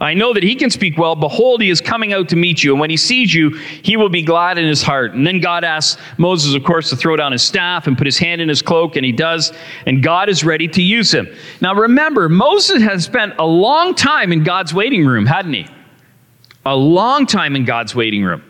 I 0.00 0.14
know 0.14 0.34
that 0.34 0.42
he 0.42 0.56
can 0.56 0.70
speak 0.70 0.98
well. 0.98 1.14
Behold, 1.14 1.62
he 1.62 1.70
is 1.70 1.80
coming 1.80 2.12
out 2.12 2.28
to 2.30 2.36
meet 2.36 2.64
you. 2.64 2.72
And 2.72 2.80
when 2.80 2.90
he 2.90 2.96
sees 2.96 3.32
you, 3.32 3.50
he 3.50 3.96
will 3.96 4.08
be 4.08 4.22
glad 4.22 4.58
in 4.58 4.66
his 4.66 4.82
heart. 4.82 5.14
And 5.14 5.24
then 5.24 5.40
God 5.40 5.62
asks 5.62 6.02
Moses, 6.18 6.54
of 6.56 6.64
course, 6.64 6.90
to 6.90 6.96
throw 6.96 7.14
down 7.14 7.30
his 7.30 7.42
staff 7.42 7.86
and 7.86 7.96
put 7.96 8.06
his 8.06 8.18
hand 8.18 8.40
in 8.40 8.48
his 8.48 8.60
cloak, 8.60 8.96
and 8.96 9.04
he 9.06 9.12
does. 9.12 9.52
And 9.86 10.02
God 10.02 10.28
is 10.28 10.42
ready 10.42 10.66
to 10.68 10.82
use 10.82 11.14
him. 11.14 11.32
Now 11.60 11.74
remember, 11.74 12.28
Moses 12.28 12.82
has 12.82 13.04
spent 13.04 13.34
a 13.38 13.46
long 13.46 13.94
time 13.94 14.32
in 14.32 14.42
God's 14.42 14.74
waiting 14.74 15.06
room, 15.06 15.24
hadn't 15.24 15.52
he? 15.52 15.68
A 16.66 16.74
long 16.74 17.26
time 17.26 17.56
in 17.56 17.64
God's 17.64 17.94
waiting 17.94 18.24
room 18.24 18.42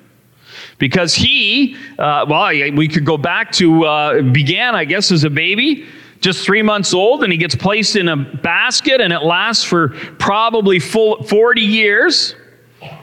because 0.79 1.15
he, 1.15 1.77
uh, 1.99 2.27
well, 2.29 2.49
we 2.75 2.89
could 2.89 3.05
go 3.05 3.17
back 3.17 3.53
to, 3.53 3.85
uh, 3.85 4.23
began, 4.23 4.75
I 4.75 4.85
guess, 4.85 5.11
as 5.11 5.25
a 5.25 5.31
baby 5.31 5.87
just 6.25 6.45
three 6.45 6.63
months 6.63 6.95
old 6.95 7.23
and 7.23 7.31
he 7.31 7.39
gets 7.39 7.55
placed 7.55 7.97
in 7.97 8.09
a 8.09 8.17
basket 8.17 9.01
and 9.01 9.13
it 9.13 9.23
lasts 9.23 9.63
for 9.63 9.89
probably 10.19 10.79
full 10.79 11.23
40 11.25 11.61
years 11.61 12.35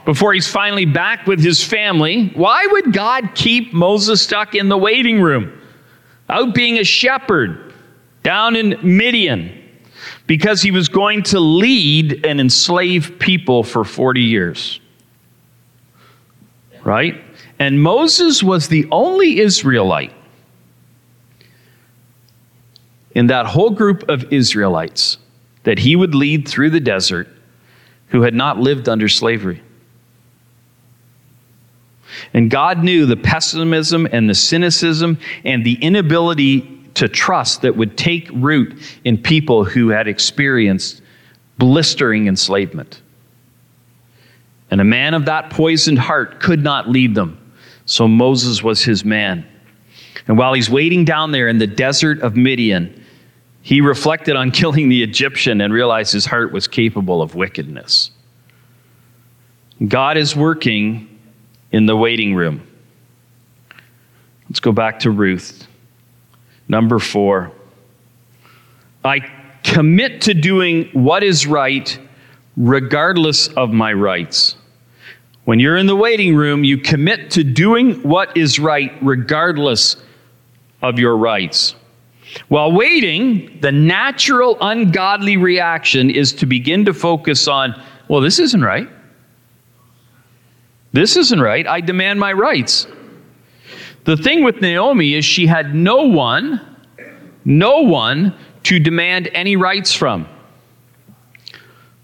before 0.04 0.32
he's 0.32 0.48
finally 0.48 0.84
back 0.84 1.26
with 1.26 1.40
his 1.40 1.62
family. 1.62 2.32
Why 2.34 2.66
would 2.72 2.92
God 2.92 3.30
keep 3.36 3.72
Moses 3.72 4.22
stuck 4.22 4.56
in 4.56 4.68
the 4.68 4.76
waiting 4.76 5.20
room, 5.20 5.56
out 6.28 6.52
being 6.52 6.78
a 6.78 6.84
shepherd 6.84 7.72
down 8.24 8.56
in 8.56 8.76
Midian? 8.82 9.56
Because 10.26 10.60
he 10.60 10.72
was 10.72 10.88
going 10.88 11.22
to 11.24 11.38
lead 11.38 12.26
and 12.26 12.40
enslave 12.40 13.18
people 13.20 13.62
for 13.62 13.84
40 13.84 14.20
years. 14.20 14.80
Right? 16.84 17.22
And 17.58 17.82
Moses 17.82 18.42
was 18.42 18.68
the 18.68 18.86
only 18.90 19.40
Israelite 19.40 20.12
in 23.14 23.28
that 23.28 23.46
whole 23.46 23.70
group 23.70 24.08
of 24.08 24.32
Israelites 24.32 25.18
that 25.64 25.78
he 25.78 25.94
would 25.94 26.14
lead 26.14 26.48
through 26.48 26.70
the 26.70 26.80
desert 26.80 27.28
who 28.08 28.22
had 28.22 28.34
not 28.34 28.58
lived 28.58 28.88
under 28.88 29.08
slavery. 29.08 29.62
And 32.34 32.50
God 32.50 32.82
knew 32.82 33.06
the 33.06 33.16
pessimism 33.16 34.06
and 34.10 34.28
the 34.28 34.34
cynicism 34.34 35.18
and 35.44 35.64
the 35.64 35.74
inability 35.74 36.62
to 36.94 37.08
trust 37.08 37.62
that 37.62 37.76
would 37.76 37.96
take 37.96 38.28
root 38.32 38.78
in 39.04 39.18
people 39.18 39.64
who 39.64 39.88
had 39.88 40.08
experienced 40.08 41.02
blistering 41.58 42.26
enslavement. 42.26 43.01
And 44.72 44.80
a 44.80 44.84
man 44.84 45.12
of 45.12 45.26
that 45.26 45.50
poisoned 45.50 45.98
heart 45.98 46.40
could 46.40 46.64
not 46.64 46.88
lead 46.88 47.14
them. 47.14 47.38
So 47.84 48.08
Moses 48.08 48.62
was 48.62 48.82
his 48.82 49.04
man. 49.04 49.46
And 50.26 50.38
while 50.38 50.54
he's 50.54 50.70
waiting 50.70 51.04
down 51.04 51.30
there 51.30 51.46
in 51.46 51.58
the 51.58 51.66
desert 51.66 52.22
of 52.22 52.36
Midian, 52.36 53.04
he 53.60 53.82
reflected 53.82 54.34
on 54.34 54.50
killing 54.50 54.88
the 54.88 55.02
Egyptian 55.02 55.60
and 55.60 55.74
realized 55.74 56.14
his 56.14 56.24
heart 56.24 56.52
was 56.52 56.66
capable 56.66 57.20
of 57.20 57.34
wickedness. 57.34 58.12
God 59.86 60.16
is 60.16 60.34
working 60.34 61.18
in 61.70 61.84
the 61.84 61.94
waiting 61.94 62.34
room. 62.34 62.66
Let's 64.48 64.60
go 64.60 64.72
back 64.72 65.00
to 65.00 65.10
Ruth. 65.10 65.66
Number 66.66 66.98
four. 66.98 67.52
I 69.04 69.20
commit 69.64 70.22
to 70.22 70.32
doing 70.32 70.88
what 70.94 71.22
is 71.22 71.46
right 71.46 71.98
regardless 72.56 73.48
of 73.48 73.70
my 73.70 73.92
rights. 73.92 74.56
When 75.44 75.58
you're 75.58 75.76
in 75.76 75.86
the 75.86 75.96
waiting 75.96 76.36
room, 76.36 76.62
you 76.62 76.78
commit 76.78 77.32
to 77.32 77.42
doing 77.42 77.94
what 78.02 78.36
is 78.36 78.60
right 78.60 78.92
regardless 79.02 79.96
of 80.82 80.98
your 80.98 81.16
rights. 81.16 81.74
While 82.48 82.72
waiting, 82.72 83.58
the 83.60 83.72
natural 83.72 84.56
ungodly 84.60 85.36
reaction 85.36 86.10
is 86.10 86.32
to 86.34 86.46
begin 86.46 86.84
to 86.84 86.94
focus 86.94 87.48
on, 87.48 87.80
well, 88.08 88.20
this 88.20 88.38
isn't 88.38 88.62
right. 88.62 88.88
This 90.92 91.16
isn't 91.16 91.40
right. 91.40 91.66
I 91.66 91.80
demand 91.80 92.20
my 92.20 92.32
rights. 92.32 92.86
The 94.04 94.16
thing 94.16 94.44
with 94.44 94.60
Naomi 94.60 95.14
is 95.14 95.24
she 95.24 95.46
had 95.46 95.74
no 95.74 96.02
one, 96.02 96.60
no 97.44 97.80
one 97.80 98.34
to 98.64 98.78
demand 98.78 99.28
any 99.32 99.56
rights 99.56 99.92
from. 99.92 100.28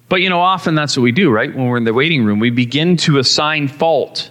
But 0.08 0.22
you 0.22 0.30
know, 0.30 0.40
often 0.40 0.74
that's 0.74 0.96
what 0.96 1.02
we 1.02 1.12
do, 1.12 1.30
right? 1.30 1.54
When 1.54 1.66
we're 1.66 1.76
in 1.76 1.84
the 1.84 1.92
waiting 1.92 2.24
room, 2.24 2.38
we 2.38 2.50
begin 2.50 2.96
to 2.98 3.18
assign 3.18 3.68
fault 3.68 4.30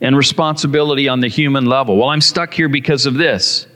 and 0.00 0.16
responsibility 0.16 1.08
on 1.08 1.20
the 1.20 1.28
human 1.28 1.66
level. 1.66 1.96
Well, 1.96 2.08
I'm 2.08 2.20
stuck 2.20 2.52
here 2.52 2.68
because 2.68 3.06
of 3.06 3.14
this. 3.14 3.66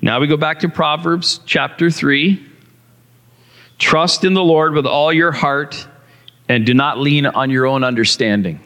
Now 0.00 0.20
we 0.20 0.26
go 0.26 0.36
back 0.36 0.60
to 0.60 0.68
Proverbs 0.68 1.40
chapter 1.46 1.90
3. 1.90 2.44
Trust 3.78 4.24
in 4.24 4.34
the 4.34 4.44
Lord 4.44 4.74
with 4.74 4.86
all 4.86 5.12
your 5.12 5.32
heart 5.32 5.88
and 6.48 6.66
do 6.66 6.74
not 6.74 6.98
lean 6.98 7.26
on 7.26 7.50
your 7.50 7.66
own 7.66 7.82
understanding. 7.82 8.60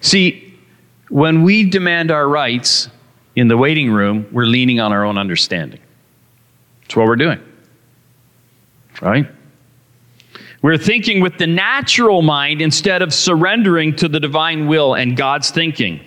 See, 0.00 0.58
when 1.08 1.42
we 1.42 1.68
demand 1.68 2.10
our 2.10 2.28
rights 2.28 2.88
in 3.34 3.48
the 3.48 3.56
waiting 3.56 3.90
room, 3.90 4.26
we're 4.32 4.46
leaning 4.46 4.80
on 4.80 4.92
our 4.92 5.04
own 5.04 5.18
understanding. 5.18 5.80
That's 6.82 6.96
what 6.96 7.06
we're 7.06 7.16
doing. 7.16 7.40
Right? 9.00 9.26
We're 10.66 10.78
thinking 10.78 11.20
with 11.20 11.38
the 11.38 11.46
natural 11.46 12.22
mind 12.22 12.60
instead 12.60 13.00
of 13.00 13.14
surrendering 13.14 13.94
to 13.98 14.08
the 14.08 14.18
divine 14.18 14.66
will 14.66 14.94
and 14.94 15.16
God's 15.16 15.52
thinking. 15.52 16.00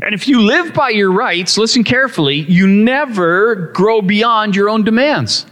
And 0.00 0.14
if 0.14 0.28
you 0.28 0.40
live 0.40 0.72
by 0.72 0.90
your 0.90 1.10
rights, 1.10 1.58
listen 1.58 1.82
carefully, 1.82 2.36
you 2.36 2.68
never 2.68 3.72
grow 3.74 4.02
beyond 4.02 4.54
your 4.54 4.68
own 4.70 4.84
demands. 4.84 5.46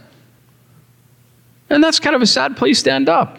And 1.69 1.83
that's 1.83 1.99
kind 1.99 2.15
of 2.15 2.21
a 2.21 2.25
sad 2.25 2.55
place 2.55 2.83
to 2.83 2.91
end 2.93 3.09
up. 3.09 3.37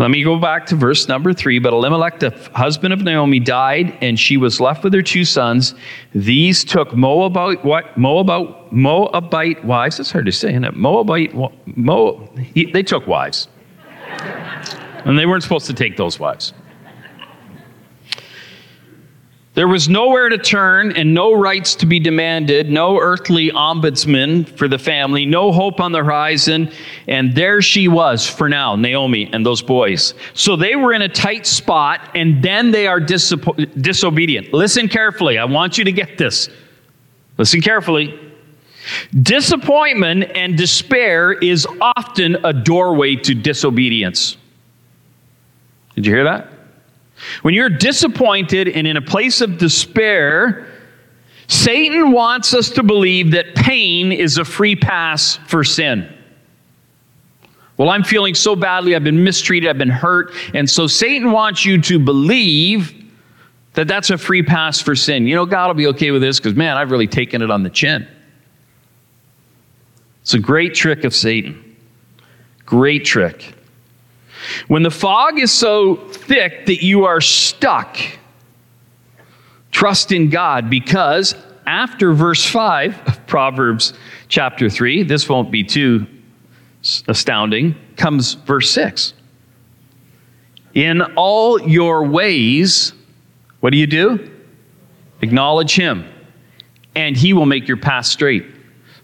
Let 0.00 0.10
me 0.10 0.24
go 0.24 0.38
back 0.38 0.64
to 0.68 0.76
verse 0.76 1.08
number 1.08 1.34
three. 1.34 1.58
But 1.58 1.74
Elimelech, 1.74 2.20
the 2.20 2.30
husband 2.54 2.94
of 2.94 3.02
Naomi, 3.02 3.38
died, 3.38 3.98
and 4.00 4.18
she 4.18 4.38
was 4.38 4.58
left 4.58 4.82
with 4.82 4.94
her 4.94 5.02
two 5.02 5.26
sons. 5.26 5.74
These 6.14 6.64
took 6.64 6.94
Moabite, 6.96 7.62
what, 7.66 7.98
Moabite, 7.98 8.72
Moabite 8.72 9.62
wives. 9.62 9.98
That's 9.98 10.10
hard 10.10 10.24
to 10.24 10.32
say, 10.32 10.52
isn't 10.52 10.64
it? 10.64 10.74
Moabite, 10.74 11.34
Mo, 11.76 12.32
they 12.54 12.82
took 12.82 13.06
wives. 13.06 13.48
and 15.04 15.18
they 15.18 15.26
weren't 15.26 15.42
supposed 15.42 15.66
to 15.66 15.74
take 15.74 15.98
those 15.98 16.18
wives. 16.18 16.54
There 19.54 19.66
was 19.66 19.88
nowhere 19.88 20.28
to 20.28 20.38
turn 20.38 20.92
and 20.92 21.12
no 21.12 21.34
rights 21.34 21.74
to 21.76 21.86
be 21.86 21.98
demanded, 21.98 22.70
no 22.70 23.00
earthly 23.00 23.50
ombudsman 23.50 24.48
for 24.56 24.68
the 24.68 24.78
family, 24.78 25.26
no 25.26 25.50
hope 25.50 25.80
on 25.80 25.90
the 25.90 25.98
horizon. 25.98 26.70
And 27.08 27.34
there 27.34 27.60
she 27.60 27.88
was 27.88 28.28
for 28.28 28.48
now, 28.48 28.76
Naomi 28.76 29.28
and 29.32 29.44
those 29.44 29.60
boys. 29.60 30.14
So 30.34 30.54
they 30.54 30.76
were 30.76 30.92
in 30.92 31.02
a 31.02 31.08
tight 31.08 31.46
spot 31.46 32.12
and 32.14 32.40
then 32.40 32.70
they 32.70 32.86
are 32.86 33.00
disobedient. 33.00 34.52
Listen 34.52 34.86
carefully. 34.86 35.36
I 35.36 35.46
want 35.46 35.78
you 35.78 35.84
to 35.84 35.92
get 35.92 36.16
this. 36.16 36.48
Listen 37.36 37.60
carefully. 37.60 38.18
Disappointment 39.20 40.30
and 40.36 40.56
despair 40.56 41.32
is 41.32 41.66
often 41.80 42.36
a 42.44 42.52
doorway 42.52 43.16
to 43.16 43.34
disobedience. 43.34 44.36
Did 45.96 46.06
you 46.06 46.14
hear 46.14 46.24
that? 46.24 46.52
When 47.42 47.54
you're 47.54 47.68
disappointed 47.68 48.68
and 48.68 48.86
in 48.86 48.96
a 48.96 49.02
place 49.02 49.40
of 49.40 49.58
despair, 49.58 50.66
Satan 51.48 52.12
wants 52.12 52.54
us 52.54 52.70
to 52.70 52.82
believe 52.82 53.32
that 53.32 53.54
pain 53.54 54.12
is 54.12 54.38
a 54.38 54.44
free 54.44 54.76
pass 54.76 55.36
for 55.48 55.64
sin. 55.64 56.16
Well, 57.76 57.88
I'm 57.88 58.04
feeling 58.04 58.34
so 58.34 58.54
badly, 58.54 58.94
I've 58.94 59.04
been 59.04 59.24
mistreated, 59.24 59.68
I've 59.68 59.78
been 59.78 59.88
hurt, 59.88 60.34
and 60.54 60.68
so 60.68 60.86
Satan 60.86 61.32
wants 61.32 61.64
you 61.64 61.80
to 61.82 61.98
believe 61.98 62.94
that 63.72 63.88
that's 63.88 64.10
a 64.10 64.18
free 64.18 64.42
pass 64.42 64.80
for 64.80 64.94
sin. 64.94 65.26
You 65.26 65.34
know, 65.34 65.46
God 65.46 65.68
will 65.68 65.74
be 65.74 65.86
okay 65.88 66.10
with 66.10 66.20
this 66.20 66.38
because, 66.38 66.54
man, 66.54 66.76
I've 66.76 66.90
really 66.90 67.06
taken 67.06 67.40
it 67.40 67.50
on 67.50 67.62
the 67.62 67.70
chin. 67.70 68.06
It's 70.22 70.34
a 70.34 70.38
great 70.38 70.74
trick 70.74 71.04
of 71.04 71.14
Satan. 71.14 71.76
Great 72.66 73.04
trick. 73.04 73.54
When 74.68 74.82
the 74.82 74.90
fog 74.90 75.38
is 75.38 75.52
so 75.52 75.96
thick 75.96 76.66
that 76.66 76.82
you 76.82 77.04
are 77.04 77.20
stuck, 77.20 77.98
trust 79.70 80.12
in 80.12 80.30
God 80.30 80.70
because 80.70 81.34
after 81.66 82.12
verse 82.12 82.44
5 82.44 83.06
of 83.06 83.26
Proverbs 83.26 83.92
chapter 84.28 84.68
3, 84.68 85.02
this 85.04 85.28
won't 85.28 85.50
be 85.50 85.62
too 85.62 86.06
astounding, 87.08 87.74
comes 87.96 88.34
verse 88.34 88.70
6. 88.70 89.14
In 90.74 91.02
all 91.16 91.60
your 91.60 92.04
ways, 92.04 92.92
what 93.60 93.70
do 93.70 93.76
you 93.76 93.86
do? 93.86 94.30
Acknowledge 95.20 95.74
him, 95.74 96.08
and 96.94 97.16
he 97.16 97.32
will 97.32 97.46
make 97.46 97.68
your 97.68 97.76
path 97.76 98.06
straight. 98.06 98.46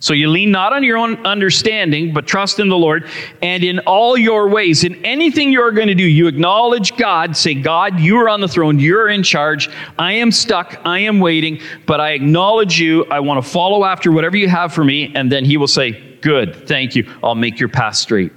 So 0.06 0.14
you 0.14 0.28
lean 0.28 0.52
not 0.52 0.72
on 0.72 0.84
your 0.84 0.98
own 0.98 1.16
understanding, 1.26 2.14
but 2.14 2.28
trust 2.28 2.60
in 2.60 2.68
the 2.68 2.76
Lord. 2.76 3.08
And 3.42 3.64
in 3.64 3.80
all 3.80 4.16
your 4.16 4.48
ways, 4.48 4.84
in 4.84 5.04
anything 5.04 5.50
you're 5.50 5.72
going 5.72 5.88
to 5.88 5.96
do, 5.96 6.04
you 6.04 6.28
acknowledge 6.28 6.96
God. 6.96 7.36
Say, 7.36 7.54
God, 7.54 7.98
you 7.98 8.16
are 8.18 8.28
on 8.28 8.40
the 8.40 8.46
throne. 8.46 8.78
You're 8.78 9.08
in 9.08 9.24
charge. 9.24 9.68
I 9.98 10.12
am 10.12 10.30
stuck. 10.30 10.80
I 10.84 11.00
am 11.00 11.18
waiting, 11.18 11.60
but 11.86 12.00
I 12.00 12.12
acknowledge 12.12 12.78
you. 12.78 13.04
I 13.06 13.18
want 13.18 13.44
to 13.44 13.50
follow 13.50 13.84
after 13.84 14.12
whatever 14.12 14.36
you 14.36 14.48
have 14.48 14.72
for 14.72 14.84
me. 14.84 15.12
And 15.12 15.32
then 15.32 15.44
He 15.44 15.56
will 15.56 15.66
say, 15.66 16.18
Good, 16.20 16.68
thank 16.68 16.94
you. 16.94 17.12
I'll 17.24 17.34
make 17.34 17.58
your 17.58 17.68
path 17.68 17.96
straight. 17.96 18.30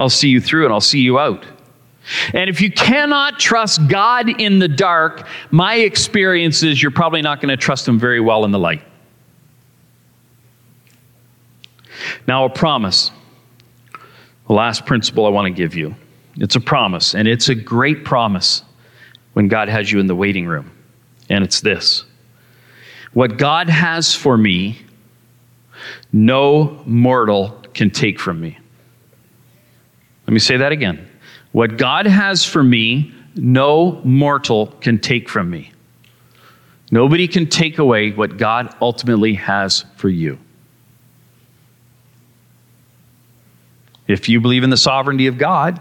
I'll 0.00 0.10
see 0.10 0.30
you 0.30 0.40
through 0.40 0.64
and 0.64 0.74
I'll 0.74 0.80
see 0.80 1.00
you 1.00 1.20
out. 1.20 1.46
And 2.34 2.50
if 2.50 2.60
you 2.60 2.72
cannot 2.72 3.38
trust 3.38 3.86
God 3.86 4.40
in 4.40 4.58
the 4.58 4.68
dark, 4.68 5.28
my 5.52 5.76
experience 5.76 6.64
is 6.64 6.82
you're 6.82 6.90
probably 6.90 7.22
not 7.22 7.40
going 7.40 7.50
to 7.50 7.56
trust 7.56 7.86
Him 7.86 8.00
very 8.00 8.20
well 8.20 8.44
in 8.44 8.50
the 8.50 8.58
light. 8.58 8.82
Now, 12.26 12.44
a 12.44 12.50
promise. 12.50 13.10
The 14.46 14.52
last 14.52 14.86
principle 14.86 15.26
I 15.26 15.30
want 15.30 15.46
to 15.46 15.50
give 15.50 15.74
you. 15.74 15.94
It's 16.36 16.56
a 16.56 16.60
promise, 16.60 17.14
and 17.14 17.26
it's 17.26 17.48
a 17.48 17.54
great 17.54 18.04
promise 18.04 18.62
when 19.32 19.48
God 19.48 19.68
has 19.68 19.90
you 19.90 20.00
in 20.00 20.06
the 20.06 20.14
waiting 20.14 20.46
room. 20.46 20.70
And 21.28 21.42
it's 21.42 21.60
this 21.60 22.04
What 23.12 23.38
God 23.38 23.68
has 23.68 24.14
for 24.14 24.36
me, 24.36 24.78
no 26.12 26.82
mortal 26.86 27.62
can 27.74 27.90
take 27.90 28.18
from 28.18 28.40
me. 28.40 28.58
Let 30.26 30.32
me 30.32 30.40
say 30.40 30.56
that 30.56 30.72
again. 30.72 31.08
What 31.52 31.78
God 31.78 32.06
has 32.06 32.44
for 32.44 32.62
me, 32.62 33.14
no 33.34 34.00
mortal 34.04 34.68
can 34.80 34.98
take 34.98 35.28
from 35.28 35.50
me. 35.50 35.72
Nobody 36.90 37.26
can 37.26 37.46
take 37.48 37.78
away 37.78 38.12
what 38.12 38.36
God 38.36 38.74
ultimately 38.80 39.34
has 39.34 39.84
for 39.96 40.08
you. 40.08 40.38
If 44.08 44.28
you 44.28 44.40
believe 44.40 44.64
in 44.64 44.70
the 44.70 44.76
sovereignty 44.76 45.26
of 45.26 45.38
God. 45.38 45.80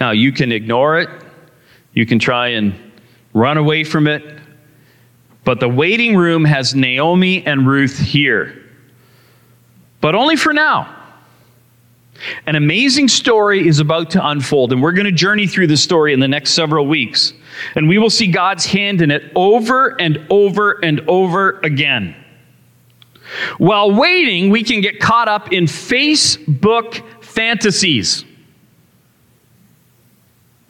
Now, 0.00 0.12
you 0.12 0.32
can 0.32 0.52
ignore 0.52 0.98
it, 0.98 1.08
you 1.92 2.06
can 2.06 2.18
try 2.18 2.48
and 2.48 2.74
run 3.34 3.56
away 3.56 3.84
from 3.84 4.06
it, 4.06 4.38
but 5.44 5.60
the 5.60 5.68
waiting 5.68 6.16
room 6.16 6.44
has 6.44 6.74
Naomi 6.74 7.44
and 7.46 7.66
Ruth 7.66 7.98
here. 7.98 8.64
But 10.00 10.14
only 10.14 10.36
for 10.36 10.52
now. 10.52 10.94
An 12.46 12.56
amazing 12.56 13.08
story 13.08 13.66
is 13.66 13.78
about 13.78 14.10
to 14.10 14.26
unfold, 14.26 14.72
and 14.72 14.82
we're 14.82 14.92
going 14.92 15.06
to 15.06 15.12
journey 15.12 15.46
through 15.46 15.68
the 15.68 15.76
story 15.76 16.12
in 16.12 16.20
the 16.20 16.28
next 16.28 16.50
several 16.50 16.86
weeks. 16.86 17.32
And 17.76 17.88
we 17.88 17.98
will 17.98 18.10
see 18.10 18.26
God's 18.26 18.66
hand 18.66 19.02
in 19.02 19.10
it 19.10 19.30
over 19.36 20.00
and 20.00 20.26
over 20.28 20.84
and 20.84 21.00
over 21.08 21.60
again. 21.60 22.16
While 23.58 23.92
waiting, 23.92 24.50
we 24.50 24.62
can 24.62 24.80
get 24.80 25.00
caught 25.00 25.28
up 25.28 25.52
in 25.52 25.64
Facebook 25.64 27.02
fantasies. 27.22 28.24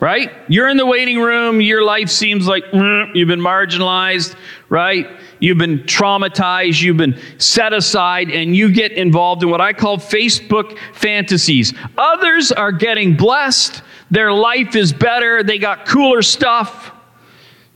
Right? 0.01 0.31
You're 0.49 0.69
in 0.69 0.77
the 0.77 0.87
waiting 0.87 1.19
room, 1.19 1.61
your 1.61 1.83
life 1.83 2.09
seems 2.09 2.47
like 2.47 2.65
mm, 2.67 3.11
you've 3.15 3.27
been 3.27 3.41
marginalized, 3.41 4.37
right? 4.69 5.09
You've 5.41 5.59
been 5.59 5.81
traumatized, 5.81 6.81
you've 6.81 6.97
been 6.97 7.19
set 7.39 7.73
aside, 7.73 8.31
and 8.31 8.55
you 8.55 8.71
get 8.73 8.93
involved 8.93 9.43
in 9.43 9.51
what 9.51 9.61
I 9.61 9.73
call 9.73 9.99
Facebook 9.99 10.79
fantasies. 10.95 11.75
Others 11.97 12.53
are 12.53 12.71
getting 12.71 13.17
blessed, 13.17 13.83
their 14.11 14.33
life 14.33 14.77
is 14.77 14.93
better, 14.93 15.43
they 15.43 15.59
got 15.59 15.85
cooler 15.85 16.23
stuff. 16.23 16.93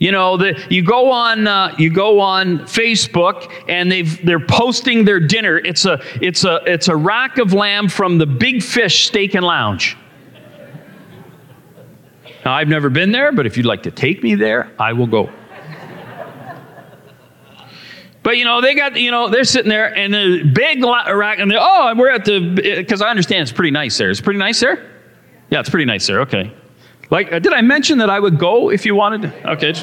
You 0.02 0.10
know, 0.10 0.36
the, 0.36 0.60
you 0.68 0.82
go 0.82 1.12
on 1.12 1.46
uh, 1.46 1.76
you 1.78 1.88
go 1.88 2.18
on 2.18 2.58
Facebook 2.62 3.48
and 3.68 3.90
they've 3.90 4.26
they're 4.26 4.44
posting 4.44 5.04
their 5.04 5.20
dinner. 5.20 5.58
It's 5.58 5.84
a 5.84 6.02
it's 6.20 6.42
a 6.42 6.56
it's 6.66 6.88
a 6.88 6.96
rack 6.96 7.38
of 7.38 7.52
lamb 7.52 7.88
from 7.88 8.18
the 8.18 8.26
Big 8.26 8.64
Fish 8.64 9.06
Steak 9.06 9.36
and 9.36 9.46
Lounge. 9.46 9.96
Now, 12.44 12.52
I've 12.54 12.66
never 12.66 12.90
been 12.90 13.12
there, 13.12 13.30
but 13.30 13.46
if 13.46 13.56
you'd 13.56 13.64
like 13.64 13.84
to 13.84 13.92
take 13.92 14.24
me 14.24 14.34
there, 14.34 14.72
I 14.76 14.92
will 14.92 15.06
go. 15.06 15.30
But 18.24 18.38
you 18.38 18.44
know, 18.44 18.60
they 18.60 18.74
got 18.74 18.96
you 18.96 19.12
know 19.12 19.28
they're 19.28 19.44
sitting 19.44 19.68
there 19.68 19.96
and 19.96 20.12
the 20.12 20.50
big 20.52 20.82
rack 20.82 21.38
and 21.38 21.48
they 21.48 21.56
oh, 21.56 21.94
we're 21.96 22.10
at 22.10 22.24
the 22.24 22.40
because 22.80 23.02
I 23.02 23.08
understand 23.08 23.42
it's 23.42 23.52
pretty 23.52 23.70
nice 23.70 23.98
there. 23.98 24.10
It's 24.10 24.20
pretty 24.20 24.40
nice 24.40 24.58
there. 24.58 24.84
Yeah, 25.50 25.60
it's 25.60 25.70
pretty 25.70 25.84
nice 25.84 26.08
there. 26.08 26.22
Okay. 26.22 26.52
Like, 27.12 27.30
uh, 27.30 27.38
did 27.40 27.52
I 27.52 27.60
mention 27.60 27.98
that 27.98 28.08
I 28.08 28.18
would 28.18 28.38
go 28.38 28.70
if 28.70 28.86
you 28.86 28.94
wanted 28.94 29.20
to? 29.22 29.50
Okay. 29.52 29.74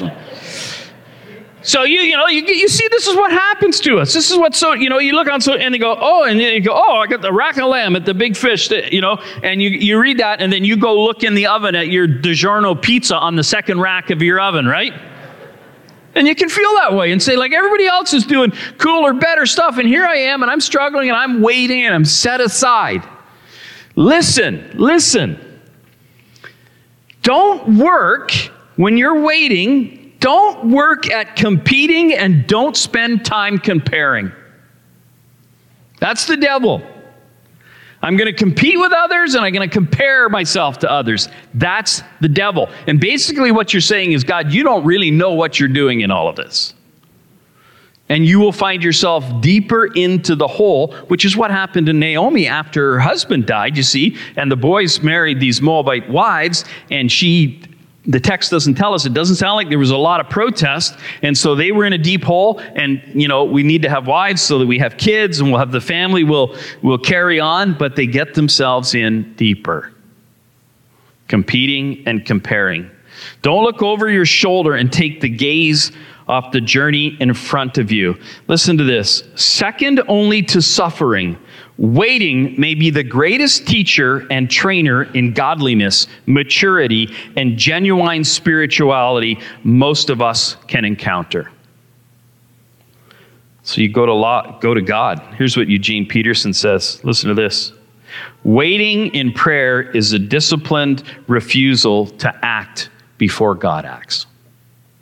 So 1.62 1.84
you 1.84 2.00
you 2.00 2.16
know 2.16 2.26
you, 2.26 2.42
you 2.42 2.68
see 2.68 2.88
this 2.88 3.06
is 3.06 3.14
what 3.14 3.30
happens 3.30 3.78
to 3.80 3.98
us. 3.98 4.12
This 4.12 4.32
is 4.32 4.36
what 4.36 4.56
so 4.56 4.72
you 4.72 4.88
know 4.88 4.98
you 4.98 5.12
look 5.12 5.28
on 5.28 5.40
so 5.40 5.54
and 5.54 5.72
they 5.72 5.78
go 5.78 5.96
oh 6.00 6.24
and 6.24 6.40
you 6.40 6.60
go 6.60 6.72
oh 6.74 6.96
I 6.96 7.06
got 7.06 7.22
the 7.22 7.32
rack 7.32 7.56
of 7.56 7.68
lamb 7.68 7.94
at 7.94 8.04
the 8.04 8.14
big 8.14 8.36
fish 8.36 8.66
that, 8.70 8.92
you 8.92 9.00
know 9.00 9.22
and 9.44 9.62
you 9.62 9.70
you 9.70 10.00
read 10.00 10.18
that 10.18 10.40
and 10.40 10.52
then 10.52 10.64
you 10.64 10.76
go 10.76 11.04
look 11.04 11.22
in 11.22 11.34
the 11.34 11.46
oven 11.46 11.76
at 11.76 11.86
your 11.86 12.08
DiGiorno 12.08 12.82
pizza 12.82 13.16
on 13.16 13.36
the 13.36 13.44
second 13.44 13.78
rack 13.80 14.10
of 14.10 14.22
your 14.22 14.40
oven 14.40 14.66
right. 14.66 14.92
And 16.16 16.26
you 16.26 16.34
can 16.34 16.48
feel 16.48 16.74
that 16.80 16.92
way 16.92 17.12
and 17.12 17.22
say, 17.22 17.36
like, 17.36 17.52
everybody 17.52 17.86
else 17.86 18.12
is 18.12 18.26
doing 18.26 18.50
cooler, 18.78 19.12
better 19.12 19.46
stuff, 19.46 19.78
and 19.78 19.86
here 19.86 20.04
I 20.04 20.16
am, 20.16 20.42
and 20.42 20.50
I'm 20.50 20.60
struggling, 20.60 21.08
and 21.08 21.16
I'm 21.16 21.40
waiting, 21.40 21.86
and 21.86 21.94
I'm 21.94 22.04
set 22.04 22.40
aside. 22.40 23.08
Listen, 23.94 24.72
listen. 24.74 25.49
Don't 27.30 27.78
work 27.78 28.32
when 28.74 28.98
you're 28.98 29.22
waiting. 29.22 30.14
Don't 30.18 30.68
work 30.68 31.08
at 31.12 31.36
competing 31.36 32.12
and 32.12 32.44
don't 32.48 32.76
spend 32.76 33.24
time 33.24 33.56
comparing. 33.58 34.32
That's 36.00 36.26
the 36.26 36.36
devil. 36.36 36.82
I'm 38.02 38.16
going 38.16 38.26
to 38.26 38.36
compete 38.36 38.80
with 38.80 38.90
others 38.92 39.36
and 39.36 39.44
I'm 39.44 39.52
going 39.52 39.68
to 39.68 39.72
compare 39.72 40.28
myself 40.28 40.80
to 40.80 40.90
others. 40.90 41.28
That's 41.54 42.02
the 42.20 42.28
devil. 42.28 42.68
And 42.88 42.98
basically, 42.98 43.52
what 43.52 43.72
you're 43.72 43.80
saying 43.80 44.10
is, 44.10 44.24
God, 44.24 44.52
you 44.52 44.64
don't 44.64 44.84
really 44.84 45.12
know 45.12 45.30
what 45.30 45.60
you're 45.60 45.68
doing 45.68 46.00
in 46.00 46.10
all 46.10 46.26
of 46.26 46.34
this 46.34 46.74
and 48.10 48.26
you 48.26 48.40
will 48.40 48.52
find 48.52 48.82
yourself 48.82 49.24
deeper 49.40 49.86
into 49.86 50.34
the 50.34 50.46
hole, 50.46 50.92
which 51.06 51.24
is 51.24 51.36
what 51.36 51.50
happened 51.50 51.86
to 51.86 51.92
Naomi 51.92 52.48
after 52.48 52.94
her 52.94 53.00
husband 53.00 53.46
died, 53.46 53.76
you 53.76 53.84
see. 53.84 54.16
And 54.36 54.50
the 54.50 54.56
boys 54.56 55.00
married 55.00 55.38
these 55.38 55.62
Moabite 55.62 56.10
wives, 56.10 56.64
and 56.90 57.10
she, 57.10 57.62
the 58.06 58.18
text 58.18 58.50
doesn't 58.50 58.74
tell 58.74 58.94
us, 58.94 59.06
it 59.06 59.14
doesn't 59.14 59.36
sound 59.36 59.54
like 59.54 59.68
there 59.68 59.78
was 59.78 59.92
a 59.92 59.96
lot 59.96 60.18
of 60.18 60.28
protest. 60.28 60.98
And 61.22 61.38
so 61.38 61.54
they 61.54 61.70
were 61.70 61.84
in 61.86 61.92
a 61.92 61.98
deep 61.98 62.24
hole, 62.24 62.58
and, 62.74 63.00
you 63.14 63.28
know, 63.28 63.44
we 63.44 63.62
need 63.62 63.82
to 63.82 63.88
have 63.88 64.08
wives 64.08 64.42
so 64.42 64.58
that 64.58 64.66
we 64.66 64.80
have 64.80 64.96
kids 64.96 65.38
and 65.38 65.48
we'll 65.48 65.60
have 65.60 65.70
the 65.70 65.80
family, 65.80 66.24
we'll, 66.24 66.56
we'll 66.82 66.98
carry 66.98 67.38
on, 67.38 67.78
but 67.78 67.94
they 67.94 68.08
get 68.08 68.34
themselves 68.34 68.92
in 68.96 69.32
deeper, 69.34 69.92
competing 71.28 72.02
and 72.08 72.26
comparing. 72.26 72.90
Don't 73.42 73.62
look 73.62 73.82
over 73.82 74.08
your 74.08 74.26
shoulder 74.26 74.74
and 74.74 74.92
take 74.92 75.20
the 75.20 75.28
gaze 75.28 75.92
off 76.30 76.52
the 76.52 76.60
journey 76.60 77.16
in 77.20 77.34
front 77.34 77.76
of 77.76 77.90
you. 77.90 78.16
Listen 78.48 78.78
to 78.78 78.84
this 78.84 79.24
second 79.34 80.00
only 80.08 80.42
to 80.44 80.62
suffering. 80.62 81.36
Waiting 81.76 82.58
may 82.60 82.74
be 82.74 82.90
the 82.90 83.02
greatest 83.02 83.66
teacher 83.66 84.26
and 84.30 84.50
trainer 84.50 85.04
in 85.14 85.32
godliness, 85.32 86.06
maturity, 86.26 87.14
and 87.36 87.58
genuine 87.58 88.22
spirituality 88.22 89.40
most 89.64 90.10
of 90.10 90.22
us 90.22 90.56
can 90.68 90.84
encounter. 90.84 91.50
So 93.62 93.80
you 93.80 93.88
go 93.88 94.06
to 94.06 94.12
law, 94.12 94.58
go 94.60 94.74
to 94.74 94.82
God. 94.82 95.20
Here's 95.36 95.56
what 95.56 95.68
Eugene 95.68 96.06
Peterson 96.06 96.52
says. 96.52 97.02
Listen 97.04 97.28
to 97.28 97.34
this. 97.34 97.72
Waiting 98.44 99.14
in 99.14 99.32
prayer 99.32 99.82
is 99.82 100.12
a 100.12 100.18
disciplined 100.18 101.02
refusal 101.28 102.06
to 102.06 102.34
act 102.44 102.90
before 103.18 103.54
God 103.54 103.84
acts. 103.84 104.26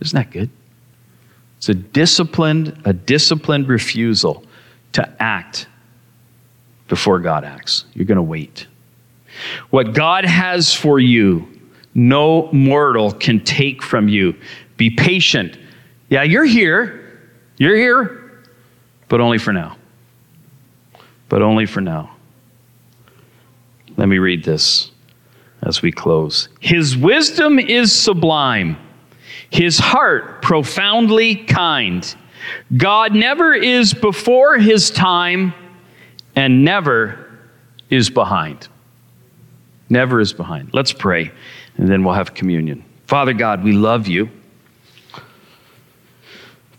Isn't 0.01 0.17
that 0.17 0.31
good? 0.31 0.51
It's 1.59 1.69
a 1.69 1.75
disciplined, 1.75 2.81
a 2.85 2.93
disciplined 2.93 3.69
refusal 3.69 4.45
to 4.93 5.23
act 5.23 5.67
before 6.87 7.19
God 7.19 7.45
acts. 7.45 7.85
You're 7.95 8.07
going 8.07 8.17
to 8.17 8.23
wait. 8.23 8.67
What 9.71 9.93
God 9.93 10.25
has 10.25 10.73
for 10.73 10.99
you, 10.99 11.47
no 11.95 12.51
mortal 12.53 13.13
can 13.13 13.45
take 13.45 13.83
from 13.83 14.09
you. 14.09 14.37
Be 14.77 14.91
patient. 14.91 15.59
Yeah, 16.09 16.23
you're 16.23 16.45
here. 16.45 17.21
You're 17.59 17.77
here, 17.77 18.45
but 19.09 19.21
only 19.21 19.39
for 19.39 19.53
now. 19.53 19.77
But 21.29 21.43
only 21.43 21.67
for 21.67 21.81
now. 21.81 22.17
Let 23.97 24.09
me 24.09 24.19
read 24.19 24.45
this 24.45 24.93
as 25.63 25.83
we 25.83 25.91
close. 25.91 26.49
His 26.61 26.97
wisdom 26.97 27.59
is 27.59 27.93
sublime 27.93 28.77
his 29.51 29.79
heart 29.79 30.43
profoundly 30.43 31.37
kind. 31.37 32.15
God 32.77 33.15
never 33.15 33.55
is 33.55 33.95
before 33.95 34.59
his 34.59 34.91
time 34.91 35.55
and 36.37 36.65
never 36.65 37.39
is 37.91 38.11
behind. 38.11 38.69
Never 39.89 40.21
is 40.21 40.33
behind. 40.33 40.71
Let's 40.73 40.93
pray, 40.93 41.33
and 41.77 41.89
then 41.89 42.05
we'll 42.05 42.15
have 42.15 42.35
communion. 42.35 42.85
Father 43.07 43.33
God, 43.33 43.65
we 43.65 43.73
love 43.73 44.07
you. 44.07 44.29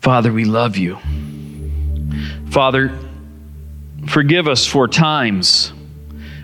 Father, 0.00 0.32
we 0.32 0.44
love 0.44 0.76
you. 0.76 0.96
Father, 2.50 2.96
forgive 4.06 4.48
us 4.48 4.66
for 4.66 4.88
times 4.88 5.72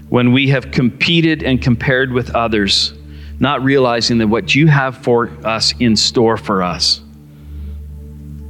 when 0.08 0.32
we 0.32 0.48
have 0.48 0.70
competed 0.70 1.42
and 1.42 1.62
compared 1.62 2.12
with 2.12 2.34
others 2.34 2.92
not 3.38 3.62
realizing 3.62 4.18
that 4.18 4.28
what 4.28 4.54
you 4.54 4.66
have 4.66 4.98
for 4.98 5.30
us 5.44 5.74
in 5.78 5.96
store 5.96 6.36
for 6.36 6.62
us 6.62 7.00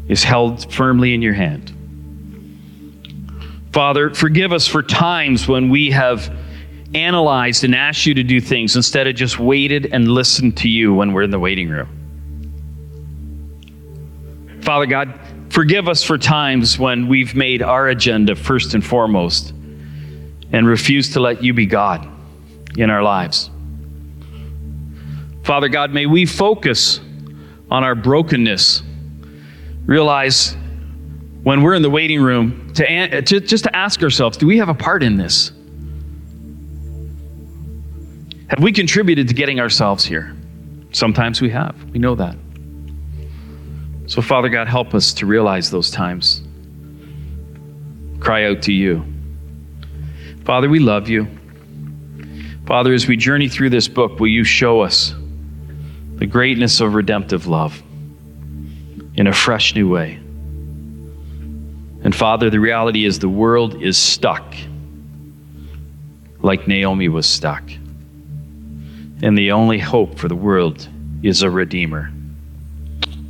is 0.08 0.22
held 0.22 0.72
firmly 0.72 1.14
in 1.14 1.22
your 1.22 1.34
hand. 1.34 1.72
Father, 3.72 4.10
forgive 4.10 4.52
us 4.52 4.66
for 4.66 4.82
times 4.82 5.48
when 5.48 5.68
we 5.68 5.90
have 5.90 6.34
analyzed 6.94 7.64
and 7.64 7.74
asked 7.74 8.06
you 8.06 8.14
to 8.14 8.22
do 8.22 8.40
things 8.40 8.76
instead 8.76 9.06
of 9.06 9.14
just 9.14 9.38
waited 9.38 9.86
and 9.92 10.08
listened 10.08 10.56
to 10.58 10.68
you 10.68 10.94
when 10.94 11.12
we're 11.12 11.22
in 11.22 11.30
the 11.30 11.38
waiting 11.38 11.68
room. 11.68 11.88
Father 14.62 14.86
God, 14.86 15.18
forgive 15.50 15.88
us 15.88 16.02
for 16.02 16.16
times 16.16 16.78
when 16.78 17.08
we've 17.08 17.34
made 17.34 17.60
our 17.62 17.88
agenda 17.88 18.34
first 18.34 18.74
and 18.74 18.84
foremost 18.84 19.52
and 20.52 20.66
refused 20.66 21.12
to 21.12 21.20
let 21.20 21.42
you 21.42 21.52
be 21.52 21.66
God 21.66 22.08
in 22.78 22.88
our 22.88 23.02
lives. 23.02 23.50
Father 25.46 25.68
God, 25.68 25.94
may 25.94 26.06
we 26.06 26.26
focus 26.26 26.98
on 27.70 27.84
our 27.84 27.94
brokenness. 27.94 28.82
Realize 29.84 30.56
when 31.44 31.62
we're 31.62 31.74
in 31.74 31.82
the 31.82 31.90
waiting 31.90 32.20
room 32.20 32.72
to, 32.74 33.22
to, 33.22 33.38
just 33.38 33.62
to 33.62 33.76
ask 33.76 34.02
ourselves 34.02 34.36
do 34.36 34.48
we 34.48 34.58
have 34.58 34.68
a 34.68 34.74
part 34.74 35.04
in 35.04 35.16
this? 35.16 35.52
Have 38.48 38.60
we 38.60 38.72
contributed 38.72 39.28
to 39.28 39.34
getting 39.34 39.60
ourselves 39.60 40.04
here? 40.04 40.34
Sometimes 40.90 41.40
we 41.40 41.50
have. 41.50 41.80
We 41.92 42.00
know 42.00 42.16
that. 42.16 42.36
So, 44.06 44.22
Father 44.22 44.48
God, 44.48 44.66
help 44.66 44.94
us 44.94 45.14
to 45.14 45.26
realize 45.26 45.70
those 45.70 45.92
times. 45.92 46.42
Cry 48.18 48.46
out 48.46 48.62
to 48.62 48.72
you. 48.72 49.04
Father, 50.44 50.68
we 50.68 50.80
love 50.80 51.08
you. 51.08 51.28
Father, 52.66 52.92
as 52.92 53.06
we 53.06 53.16
journey 53.16 53.48
through 53.48 53.70
this 53.70 53.86
book, 53.86 54.18
will 54.18 54.26
you 54.26 54.42
show 54.42 54.80
us? 54.80 55.14
The 56.16 56.26
greatness 56.26 56.80
of 56.80 56.94
redemptive 56.94 57.46
love 57.46 57.82
in 59.14 59.26
a 59.26 59.32
fresh 59.32 59.74
new 59.74 59.88
way. 59.88 60.14
And 62.02 62.14
Father, 62.14 62.50
the 62.50 62.60
reality 62.60 63.04
is 63.04 63.18
the 63.18 63.28
world 63.28 63.82
is 63.82 63.98
stuck 63.98 64.54
like 66.40 66.68
Naomi 66.68 67.08
was 67.08 67.26
stuck. 67.26 67.62
And 69.22 69.36
the 69.36 69.52
only 69.52 69.78
hope 69.78 70.18
for 70.18 70.28
the 70.28 70.36
world 70.36 70.88
is 71.22 71.42
a 71.42 71.50
Redeemer. 71.50 72.12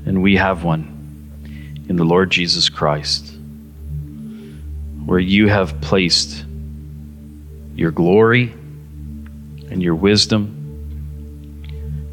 And 0.04 0.22
we 0.22 0.36
have 0.36 0.62
one 0.64 0.92
in 1.88 1.96
the 1.96 2.04
Lord 2.04 2.30
Jesus 2.30 2.68
Christ, 2.68 3.32
where 5.04 5.18
you 5.18 5.48
have 5.48 5.80
placed 5.80 6.44
your 7.74 7.90
glory 7.90 8.52
and 9.70 9.82
your 9.82 9.94
wisdom 9.94 10.55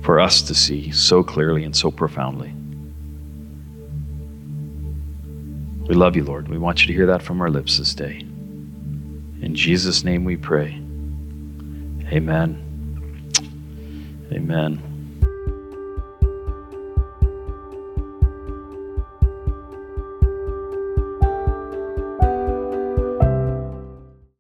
for 0.03 0.19
us 0.19 0.41
to 0.43 0.53
see 0.53 0.91
so 0.91 1.23
clearly 1.23 1.63
and 1.63 1.75
so 1.75 1.89
profoundly. 1.89 2.53
We 5.87 5.95
love 5.95 6.15
you, 6.15 6.23
Lord. 6.23 6.47
We 6.47 6.57
want 6.57 6.81
you 6.81 6.87
to 6.87 6.93
hear 6.93 7.07
that 7.07 7.21
from 7.21 7.41
our 7.41 7.49
lips 7.49 7.77
this 7.77 7.93
day. 7.93 8.19
In 9.41 9.53
Jesus' 9.55 10.03
name 10.03 10.23
we 10.23 10.37
pray. 10.37 10.71
Amen. 12.11 12.59
Amen. 14.31 14.92